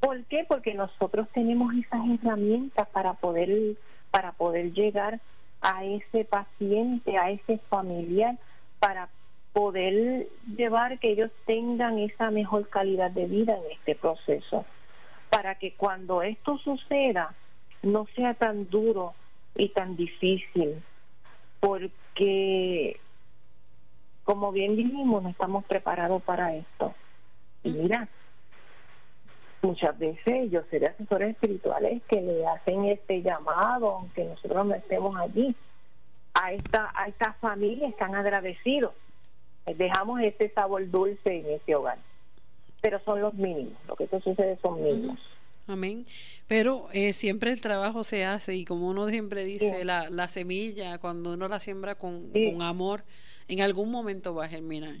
[0.00, 0.44] ¿Por qué?
[0.48, 3.76] Porque nosotros tenemos esas herramientas para poder,
[4.10, 5.20] para poder llegar
[5.60, 8.36] a ese paciente, a ese familiar,
[8.80, 9.08] para
[9.52, 14.64] poder llevar que ellos tengan esa mejor calidad de vida en este proceso
[15.30, 17.34] para que cuando esto suceda
[17.82, 19.14] no sea tan duro
[19.54, 20.82] y tan difícil,
[21.60, 22.98] porque
[24.24, 26.94] como bien dijimos, no estamos preparados para esto.
[27.64, 28.08] Y mira,
[29.62, 35.16] muchas veces yo de asesores espirituales que le hacen este llamado, aunque nosotros no estemos
[35.16, 35.54] allí,
[36.34, 38.92] a esta, a esta familia están agradecidos.
[39.66, 41.98] Dejamos ese sabor dulce en ese hogar
[42.82, 45.18] pero son los mínimos, lo que sucede son mínimos.
[45.68, 46.04] Amén.
[46.48, 50.98] Pero eh, siempre el trabajo se hace y como uno siempre dice, la, la, semilla,
[50.98, 53.04] cuando uno la siembra con, con, amor,
[53.46, 54.96] en algún momento va a germinar.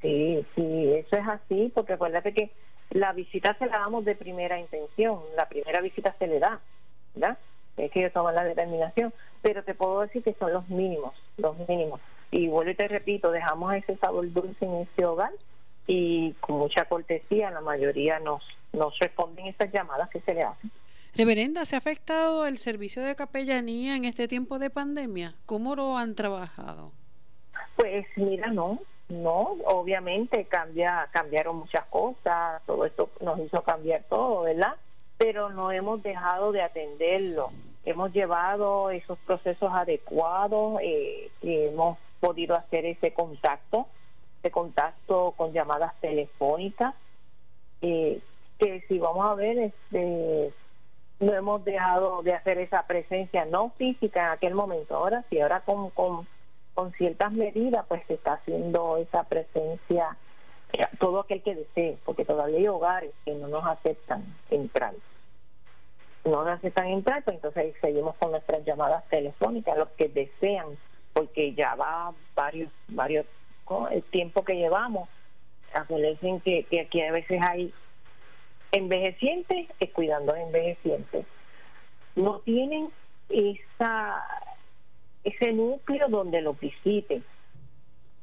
[0.00, 2.50] Sí, sí, eso es así, porque acuérdate que
[2.90, 6.60] la visita se la damos de primera intención, la primera visita se le da,
[7.14, 7.36] ¿verdad?
[7.76, 9.12] Es que ellos toman la determinación,
[9.42, 12.00] pero te puedo decir que son los mínimos, los mínimos.
[12.30, 15.30] Y vuelvo y te repito, dejamos ese sabor dulce en ese hogar
[15.86, 20.70] y con mucha cortesía la mayoría nos, nos responden estas llamadas que se le hacen.
[21.14, 25.34] Reverenda, ¿se ha afectado el servicio de capellanía en este tiempo de pandemia?
[25.46, 26.92] ¿Cómo lo han trabajado?
[27.76, 34.42] Pues mira, no, no, obviamente cambia, cambiaron muchas cosas, todo esto nos hizo cambiar todo,
[34.42, 34.74] ¿verdad?
[35.16, 37.50] Pero no hemos dejado de atenderlo.
[37.86, 43.86] Hemos llevado esos procesos adecuados, eh, hemos podido hacer ese contacto,
[44.40, 46.94] ese contacto con llamadas telefónicas,
[47.82, 48.20] eh,
[48.58, 50.52] que si vamos a ver, este,
[51.20, 54.96] no hemos dejado de hacer esa presencia no física en aquel momento.
[54.96, 56.26] Ahora sí, ahora con, con
[56.76, 60.14] con ciertas medidas pues se está haciendo esa presencia
[60.74, 64.92] eh, todo aquel que desee, porque todavía hay hogares que no nos aceptan entrar.
[66.26, 70.66] No nos aceptan entrar, pues entonces seguimos con nuestras llamadas telefónicas, los que desean,
[71.16, 73.24] porque ya va varios, varios,
[73.90, 75.08] el tiempo que llevamos,
[75.72, 77.72] acuérdense que, que aquí a veces hay
[78.70, 81.24] envejecientes cuidando a envejecientes.
[82.16, 82.90] No tienen
[83.30, 84.22] esa
[85.24, 87.24] ese núcleo donde los visiten.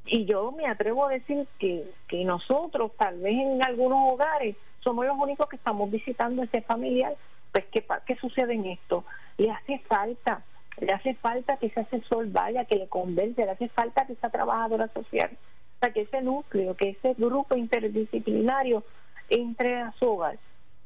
[0.06, 5.08] Y yo me atrevo a decir que, que nosotros, tal vez en algunos hogares, somos
[5.08, 7.16] los únicos que estamos visitando ese familiar.
[7.52, 9.04] Pues, ¿qué, qué sucede en esto?
[9.39, 10.44] Le hace falta,
[10.80, 14.30] le hace falta que ese asesor vaya, que le convence, le hace falta que esa
[14.30, 18.84] trabajadora social, o sea, que ese núcleo, que ese grupo interdisciplinario
[19.30, 20.38] entre a su hogar.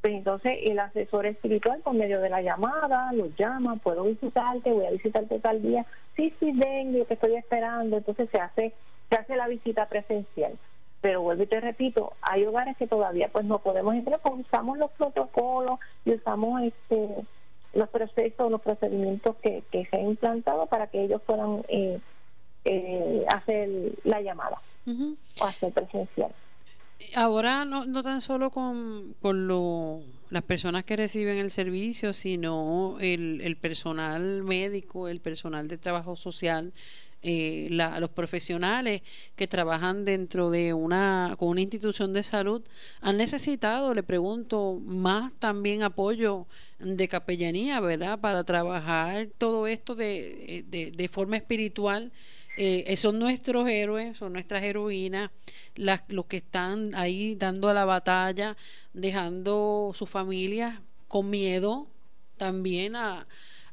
[0.01, 4.85] Pues entonces el asesor espiritual por medio de la llamada los llama, puedo visitarte, voy
[4.85, 5.85] a visitarte tal día,
[6.15, 8.73] sí, sí, vengo, te estoy esperando, entonces se hace,
[9.09, 10.53] se hace la visita presencial.
[11.01, 14.77] Pero vuelvo y te repito, hay hogares que todavía pues no podemos entrar, porque usamos
[14.77, 17.07] los protocolos y usamos este
[17.73, 21.99] los procesos, los procedimientos que, que se han implantado para que ellos puedan eh,
[22.65, 23.69] eh, hacer
[24.03, 24.59] la llamada
[25.39, 26.31] o hacer presencial.
[27.15, 32.97] Ahora no, no tan solo con, con lo, las personas que reciben el servicio, sino
[32.99, 36.73] el, el personal médico, el personal de trabajo social,
[37.23, 39.01] eh, la, los profesionales
[39.35, 42.63] que trabajan dentro de una con una institución de salud
[43.01, 46.47] han necesitado, le pregunto, más también apoyo
[46.79, 48.19] de capellanía, ¿verdad?
[48.19, 52.11] Para trabajar todo esto de, de, de forma espiritual
[52.59, 55.29] eh, son nuestros héroes, son nuestras heroínas,
[55.75, 58.57] las, los que están ahí dando a la batalla,
[58.93, 61.87] dejando sus familias con miedo
[62.37, 63.27] también a,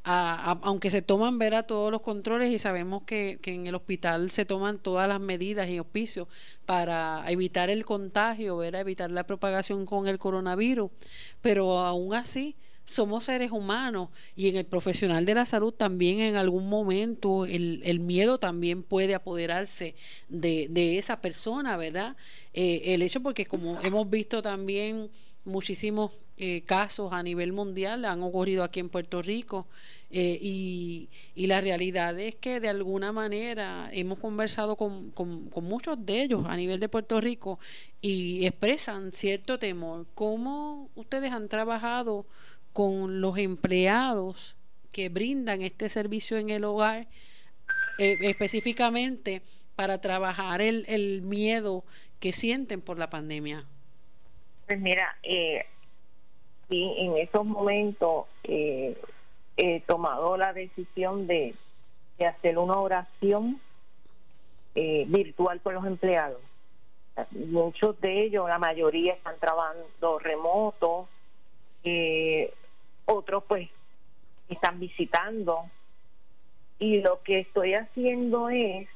[0.04, 4.30] aunque se toman ver a todos los controles y sabemos que, que, en el hospital
[4.30, 6.28] se toman todas las medidas y auspicios
[6.66, 10.90] para evitar el contagio, ver, evitar la propagación con el coronavirus,
[11.40, 16.36] pero aún así somos seres humanos y en el profesional de la salud también en
[16.36, 19.94] algún momento el, el miedo también puede apoderarse
[20.28, 22.16] de, de esa persona, ¿verdad?
[22.52, 25.10] Eh, el hecho porque como hemos visto también
[25.44, 29.66] muchísimos eh, casos a nivel mundial han ocurrido aquí en Puerto Rico
[30.10, 36.04] eh, y, y, la realidad es que de alguna manera hemos conversado con, con, muchos
[36.04, 37.58] de ellos a nivel de Puerto Rico
[38.00, 40.06] y expresan cierto temor.
[40.14, 42.26] ¿Cómo ustedes han trabajado
[42.72, 44.56] con los empleados
[44.90, 47.06] que brindan este servicio en el hogar,
[47.98, 49.42] eh, específicamente
[49.76, 51.84] para trabajar el, el miedo
[52.18, 53.64] que sienten por la pandemia?
[54.66, 55.66] Pues mira, eh,
[56.70, 58.96] en esos momentos eh,
[59.56, 61.54] he tomado la decisión de,
[62.18, 63.60] de hacer una oración
[64.74, 66.40] eh, virtual con los empleados.
[67.30, 71.08] Muchos de ellos, la mayoría están trabajando remoto,
[71.84, 72.52] eh,
[73.04, 73.68] otros pues
[74.48, 75.60] están visitando
[76.78, 78.88] y lo que estoy haciendo es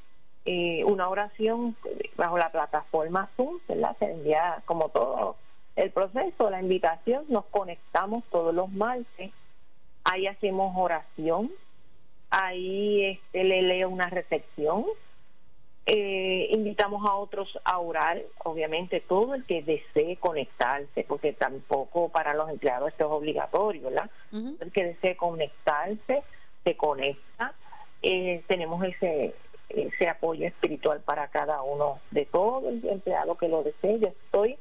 [0.85, 1.75] una oración
[2.17, 3.95] bajo la plataforma Zoom, ¿verdad?
[3.99, 5.35] Se envía como todo
[5.79, 9.31] el proceso, la invitación, nos conectamos todos los martes,
[10.03, 11.49] ahí hacemos oración,
[12.29, 14.85] ahí este, le leo una recepción,
[15.85, 22.33] eh, invitamos a otros a orar, obviamente todo el que desee conectarse, porque tampoco para
[22.33, 24.09] los empleados esto es obligatorio, ¿verdad?
[24.33, 26.23] El que desee conectarse,
[26.63, 27.53] se conecta.
[28.01, 29.33] Eh, tenemos ese
[29.69, 33.99] ese apoyo espiritual para cada uno de todos el empleado que lo desee.
[33.99, 34.57] Yo estoy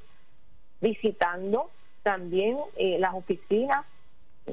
[0.80, 1.70] visitando
[2.02, 3.84] también eh, las oficinas,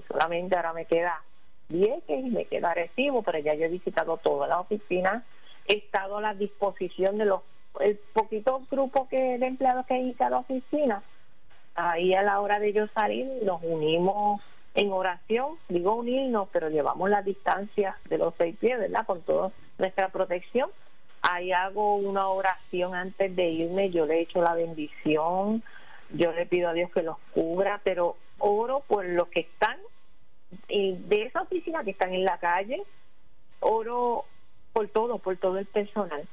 [0.08, 1.22] solamente ahora me queda
[1.70, 5.24] Vieques y me queda Recibo, pero ya yo he visitado todas las oficinas
[5.68, 7.42] he estado a la disposición de los
[7.82, 11.04] el poquito grupo que de empleados que hay en cada oficina
[11.76, 14.42] ahí a la hora de yo salir nos unimos
[14.76, 19.06] en oración, digo unirnos, pero llevamos la distancia de los seis pies, ¿verdad?
[19.06, 20.70] Con toda nuestra protección.
[21.22, 25.64] Ahí hago una oración antes de irme, yo le echo la bendición,
[26.12, 29.78] yo le pido a Dios que los cubra, pero oro por los que están
[30.68, 32.82] de esa oficina que están en la calle,
[33.60, 34.26] oro
[34.74, 36.28] por todo, por todo el personal.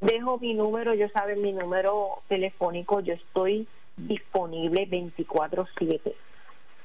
[0.00, 3.66] Dejo mi número, yo saben mi número telefónico, yo estoy
[3.96, 6.14] disponible 24/7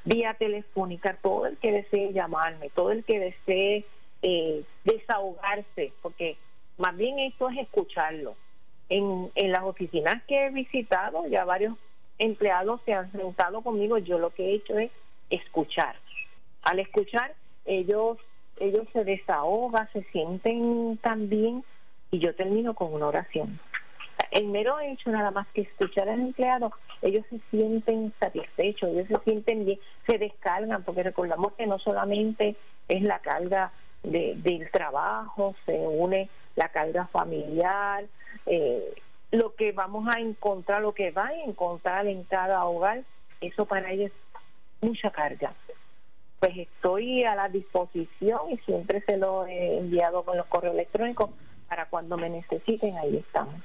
[0.06, 3.86] vía telefónica, todo el que desee llamarme, todo el que desee
[4.22, 6.38] eh, desahogarse, porque
[6.78, 8.36] más bien esto es escucharlo.
[8.90, 11.76] En, en las oficinas que he visitado, ya varios
[12.20, 14.92] empleados se han sentado conmigo, yo lo que he hecho es
[15.30, 15.96] escuchar.
[16.62, 17.34] Al escuchar,
[17.66, 18.18] ellos,
[18.60, 21.64] ellos se desahogan, se sienten tan bien
[22.12, 23.60] y yo termino con una oración
[24.36, 29.18] el mero hecho nada más que escuchar al empleado, ellos se sienten satisfechos, ellos se
[29.24, 32.56] sienten bien, se descargan, porque recordamos que no solamente
[32.90, 33.72] es la carga
[34.04, 38.06] del trabajo, se une la carga familiar,
[38.46, 38.94] eh,
[39.32, 43.04] lo que vamos a encontrar, lo que va a encontrar en cada hogar,
[43.42, 45.54] eso para ellos es mucha carga.
[46.40, 51.30] Pues estoy a la disposición y siempre se lo he enviado con los correos electrónicos
[51.68, 53.56] para cuando me necesiten, ahí estamos.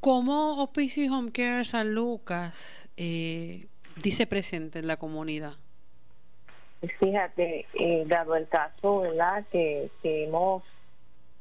[0.00, 3.66] ¿Cómo Hospice Home Care San Lucas eh,
[4.02, 5.54] dice presente en la comunidad?
[7.00, 9.44] Fíjate, eh, dado el caso ¿verdad?
[9.50, 10.62] Que, hemos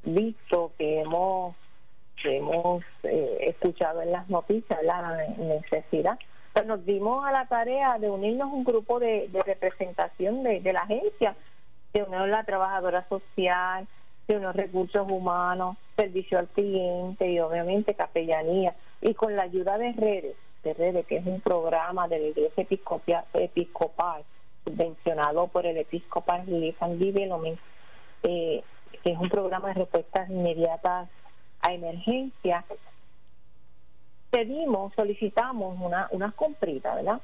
[0.04, 1.56] visto, que hemos,
[2.24, 6.18] hemos eh, escuchado en las noticias, la necesidad,
[6.54, 11.36] pues nos dimos a la tarea de unirnos un grupo de, representación de, la agencia,
[11.94, 13.86] de unir la trabajadora social,
[14.28, 18.74] de unos recursos humanos, servicio al cliente y obviamente capellanía.
[19.02, 22.66] Y con la ayuda de redes, de redes, que es un programa de la Iglesia
[23.34, 24.24] Episcopal,
[24.66, 27.60] subvencionado por el Episcopal Relief and Development,
[28.24, 28.64] eh,
[29.04, 31.10] que es un programa de respuestas inmediatas
[31.66, 32.64] a emergencia,
[34.30, 37.22] pedimos, solicitamos una, unas compritas, ¿verdad?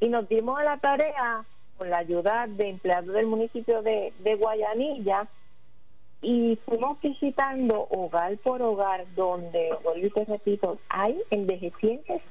[0.00, 1.44] Y nos dimos a la tarea,
[1.76, 5.26] con la ayuda de empleados del municipio de, de Guayanilla,
[6.20, 12.22] y fuimos visitando hogar por hogar donde, vuelvo y te repito, hay envejecientes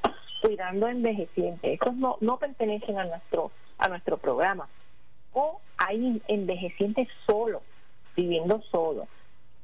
[0.42, 1.74] cuidando envejecientes.
[1.74, 4.68] Estos no, no pertenecen a nuestro, a nuestro programa.
[5.34, 7.62] O hay envejecientes solos,
[8.16, 9.08] viviendo solos.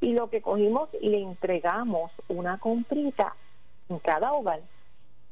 [0.04, 3.34] Y lo que cogimos, le entregamos una comprita
[3.88, 4.60] en cada hogar.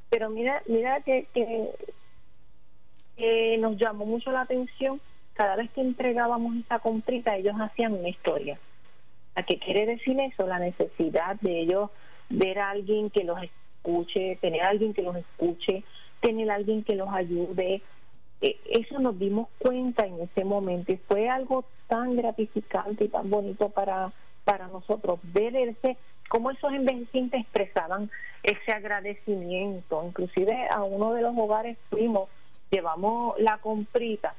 [0.10, 1.68] Pero mira, mira que, que,
[3.60, 5.02] nos llamó mucho la atención,
[5.34, 8.58] cada vez que entregábamos esta comprita, ellos hacían una historia
[9.36, 10.48] ¿A qué quiere decir eso?
[10.48, 11.90] La necesidad de ellos
[12.30, 15.84] ver a alguien que los escuche, tener a alguien que los escuche,
[16.22, 17.82] tener a alguien que los ayude.
[18.42, 23.30] E, eso nos dimos cuenta en ese momento y fue algo tan gratificante y tan
[23.30, 24.14] bonito para,
[24.44, 25.98] para nosotros ver ese
[26.32, 28.10] cómo esos envejecientes expresaban
[28.42, 30.02] ese agradecimiento.
[30.06, 32.30] Inclusive a uno de los hogares fuimos,
[32.70, 34.34] llevamos la comprita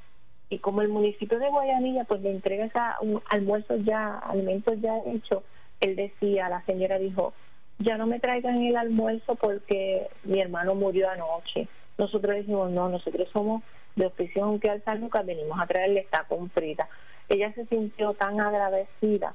[0.49, 4.99] y como el municipio de Guayanilla pues le entrega esa, un almuerzo ya, alimentos ya
[5.07, 5.43] hechos,
[5.81, 7.35] él decía, la señora dijo,
[7.79, 11.69] ya no me traigan el almuerzo porque mi hermano murió anoche.
[11.99, 13.63] Nosotros decimos, no, nosotros somos
[13.97, 16.89] de oficio aunque al San Lucas venimos a traerle esta comprita.
[17.29, 19.35] Ella se sintió tan agradecida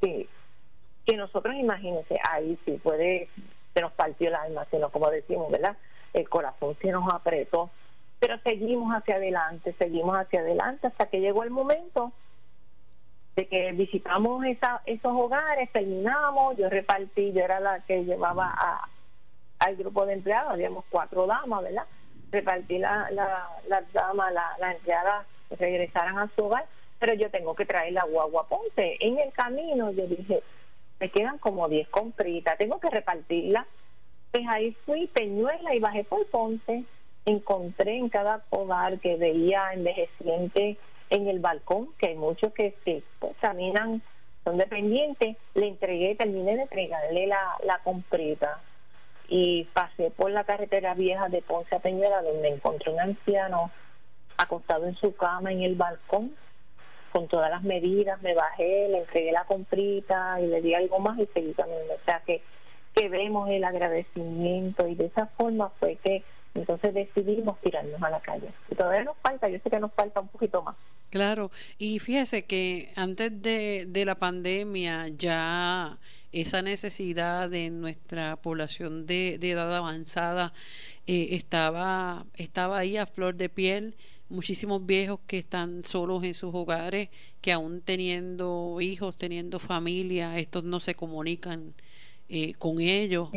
[0.00, 0.28] que,
[1.16, 3.28] nosotros, imagínense, ahí sí puede,
[3.74, 5.76] se nos partió el alma, sino como decimos, ¿verdad?
[6.12, 7.70] El corazón se nos apretó
[8.18, 12.12] pero seguimos hacia adelante, seguimos hacia adelante hasta que llegó el momento
[13.36, 18.88] de que visitamos esa, esos hogares, terminamos, yo repartí, yo era la que llevaba
[19.58, 21.84] al grupo de empleados, habíamos cuatro damas, ¿verdad?
[22.32, 26.64] Repartí la, la, las damas, las la empleadas regresaran a su hogar,
[26.98, 28.96] pero yo tengo que traer la guagua Ponte.
[29.06, 30.42] En el camino yo dije,
[30.98, 33.66] me quedan como 10 compritas, tengo que repartirla.
[34.30, 36.84] Pues ahí fui, Peñuela y bajé por Ponte
[37.26, 40.78] encontré en cada hogar que veía envejeciente
[41.10, 44.00] en el balcón, que hay muchos que se pues, caminan,
[44.44, 48.60] son dependientes, le entregué, terminé de entregarle la, la compreta
[49.28, 53.72] y pasé por la carretera vieja de Ponce a Peñuela donde encontré un anciano
[54.36, 56.32] acostado en su cama en el balcón
[57.16, 61.18] con todas las medidas, me bajé, le entregué la comprita y le di algo más
[61.18, 61.94] y seguí caminando.
[61.94, 62.42] O sea que,
[62.94, 66.22] que vemos el agradecimiento y de esa forma fue que
[66.54, 68.48] Entonces decidimos tirarnos a la calle.
[68.70, 70.76] Y todavía nos falta, yo sé que nos falta un poquito más.
[71.08, 75.96] Claro, y fíjese que antes de, de la pandemia ya
[76.32, 80.52] esa necesidad de nuestra población de, de edad avanzada
[81.06, 83.94] eh, estaba, estaba ahí a flor de piel
[84.28, 87.08] muchísimos viejos que están solos en sus hogares,
[87.40, 91.74] que aún teniendo hijos, teniendo familia, estos no se comunican
[92.28, 93.28] eh, con ellos.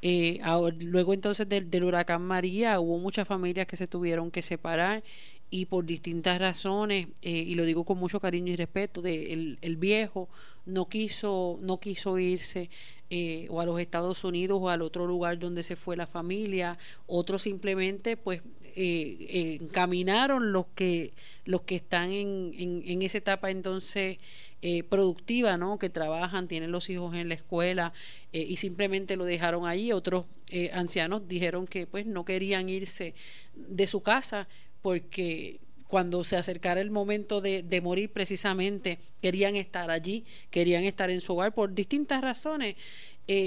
[0.00, 0.40] Eh,
[0.80, 5.02] luego entonces del, del, huracán María hubo muchas familias que se tuvieron que separar
[5.50, 9.58] y por distintas razones, eh, y lo digo con mucho cariño y respeto, de el,
[9.62, 10.28] el viejo
[10.66, 12.68] no quiso, no quiso irse
[13.08, 16.76] eh, o a los Estados Unidos o al otro lugar donde se fue la familia,
[17.06, 18.42] otros simplemente pues
[18.80, 21.12] eh, encaminaron los que,
[21.44, 24.18] los que están en, en, esa etapa entonces
[24.62, 25.80] eh, productiva, ¿no?
[25.80, 27.92] que trabajan, tienen los hijos en la escuela
[28.32, 29.90] eh, y simplemente lo dejaron allí.
[29.90, 33.14] Otros eh, ancianos dijeron que pues no querían irse
[33.54, 34.46] de su casa
[34.80, 35.58] porque
[35.88, 41.20] cuando se acercara el momento de, de, morir precisamente querían estar allí, querían estar en
[41.20, 42.76] su hogar por distintas razones.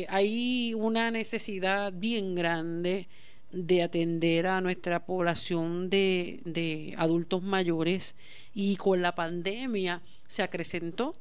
[0.10, 3.08] Hay una necesidad bien grande
[3.52, 8.16] de atender a nuestra población de, de adultos mayores
[8.54, 11.16] y con la pandemia se acrecentó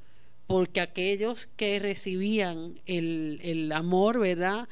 [0.47, 4.69] porque aquellos que recibían el, el amor, ¿verdad?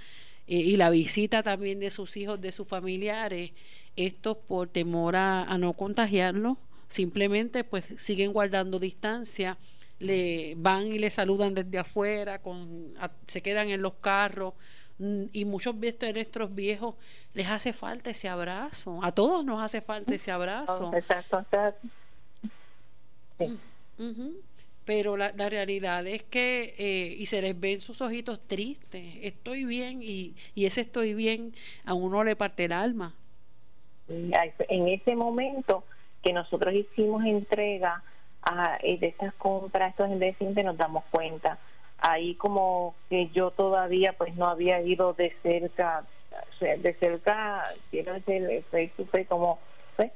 [0.49, 3.53] Eh, y la visita también de sus hijos, de sus familiares,
[3.95, 6.57] estos por temor a, no contagiarlos,
[6.89, 9.59] simplemente pues siguen guardando distancia,
[9.99, 12.95] le van y le saludan desde afuera, con,
[13.27, 14.55] se quedan en los carros
[14.99, 16.97] y muchos de nuestros viejos
[17.35, 20.93] les hace falta ese abrazo, a todos nos hace falta ese abrazo.
[20.95, 21.45] Exacto,
[23.39, 24.29] mm,
[24.85, 29.65] Pero la, la, realidad es que, eh, y se les ven sus ojitos tristes, estoy
[29.65, 33.15] bien, y, y ese estoy bien a uno le parte el alma
[34.09, 35.85] en ese momento
[36.23, 38.03] que nosotros hicimos entrega
[38.43, 41.59] a, eh, de estas compras, estos ingredientes, nos damos cuenta.
[41.99, 46.05] Ahí como que yo todavía pues no había ido de cerca,
[46.61, 49.59] de cerca, quiero decir, Facebook como,
[49.97, 50.13] pues,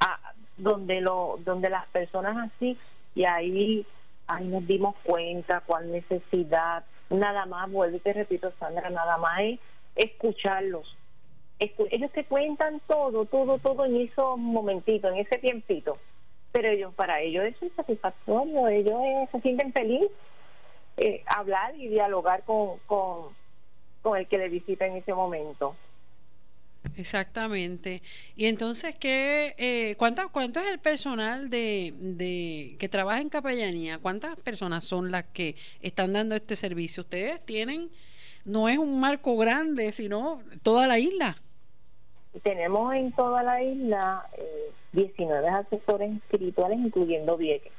[0.00, 0.18] a,
[0.56, 2.76] donde lo, donde las personas así,
[3.14, 3.86] y ahí,
[4.26, 9.40] ahí nos dimos cuenta cuál necesidad, nada más, vuelvo y te repito, Sandra, nada más
[9.42, 9.60] es
[9.94, 10.96] escucharlos,
[11.58, 15.98] ellos te cuentan todo, todo, todo en esos momentitos, en ese tiempito.
[16.52, 20.06] Pero ellos, para ellos eso es satisfactorio, ellos eh, se sienten feliz
[20.96, 23.34] eh, hablar y dialogar con, con,
[24.02, 25.76] con el que le visita en ese momento.
[26.96, 28.02] Exactamente.
[28.36, 33.98] Y entonces, ¿qué, eh, ¿cuánto, ¿cuánto es el personal de, de que trabaja en capellanía?
[33.98, 37.02] ¿Cuántas personas son las que están dando este servicio?
[37.02, 37.90] Ustedes tienen,
[38.44, 41.36] no es un marco grande, sino toda la isla.
[42.42, 47.72] Tenemos en toda la isla eh, 19 asesores espirituales, incluyendo Vieques.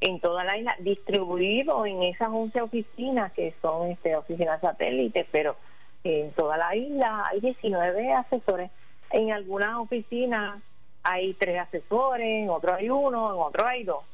[0.00, 5.56] En toda la isla, distribuidos en esas 11 oficinas que son este, oficinas satélites, pero
[6.04, 8.70] en toda la isla hay 19 asesores.
[9.10, 10.60] En algunas oficinas
[11.02, 14.04] hay tres asesores, en otros hay uno, en otros hay dos.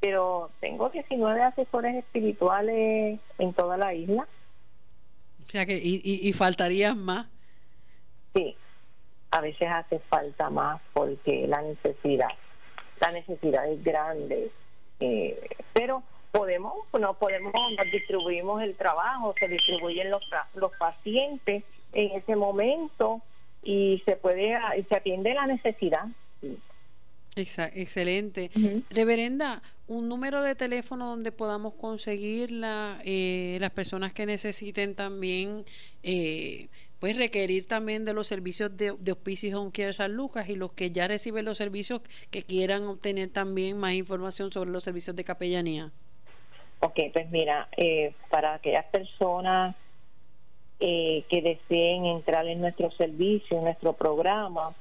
[0.00, 4.26] Pero tengo 19 asesores espirituales en toda la isla.
[5.46, 7.26] O sea que, y, y, y faltarían más.
[8.34, 8.56] Sí,
[9.30, 12.28] a veces hace falta más porque la necesidad,
[13.00, 14.50] la necesidad es grande,
[15.00, 15.38] eh,
[15.72, 17.52] pero podemos, no podemos,
[17.92, 20.22] distribuimos el trabajo, se distribuyen los,
[20.54, 23.22] los pacientes en ese momento
[23.62, 26.06] y se puede, se atiende la necesidad.
[27.36, 28.50] excelente.
[28.90, 35.64] Reverenda, un número de teléfono donde podamos conseguirla, eh, las personas que necesiten también
[36.02, 36.68] eh,
[37.00, 40.72] pues requerir también de los servicios de, de Hospicio Home Care San Lucas y los
[40.72, 45.24] que ya reciben los servicios que quieran obtener también más información sobre los servicios de
[45.24, 45.92] capellanía.
[46.80, 49.76] Ok, pues mira, eh, para aquellas personas
[50.80, 54.76] eh, que deseen entrar en nuestro servicio, en nuestro programa,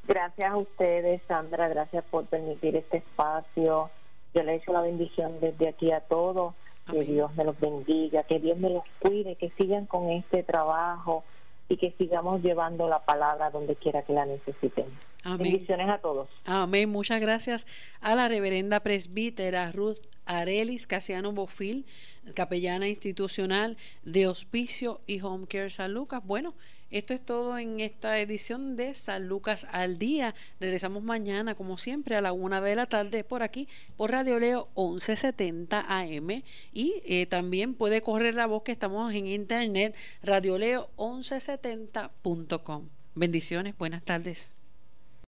[0.06, 3.90] Gracias a ustedes, Sandra, gracias por permitir este espacio.
[4.34, 6.54] Yo le echo la bendición desde aquí a todos.
[6.90, 11.22] Que Dios me los bendiga, que Dios me los cuide, que sigan con este trabajo
[11.68, 14.86] y que sigamos llevando la palabra donde quiera que la necesiten.
[15.24, 16.28] Bendiciones a todos.
[16.44, 16.90] Amén.
[16.90, 17.66] Muchas gracias
[18.00, 21.86] a la reverenda presbítera Ruth Arelis Casiano Bofil,
[22.34, 26.22] capellana institucional de Hospicio y Home Care San Lucas.
[26.24, 26.54] Bueno,
[26.90, 30.34] esto es todo en esta edición de San Lucas al Día.
[30.58, 34.68] Regresamos mañana, como siempre, a la una de la tarde por aquí, por Radio Leo
[34.76, 36.42] 1170 AM.
[36.72, 42.88] Y eh, también puede correr la voz que estamos en internet, radioleo1170.com.
[43.14, 44.59] Bendiciones, buenas tardes.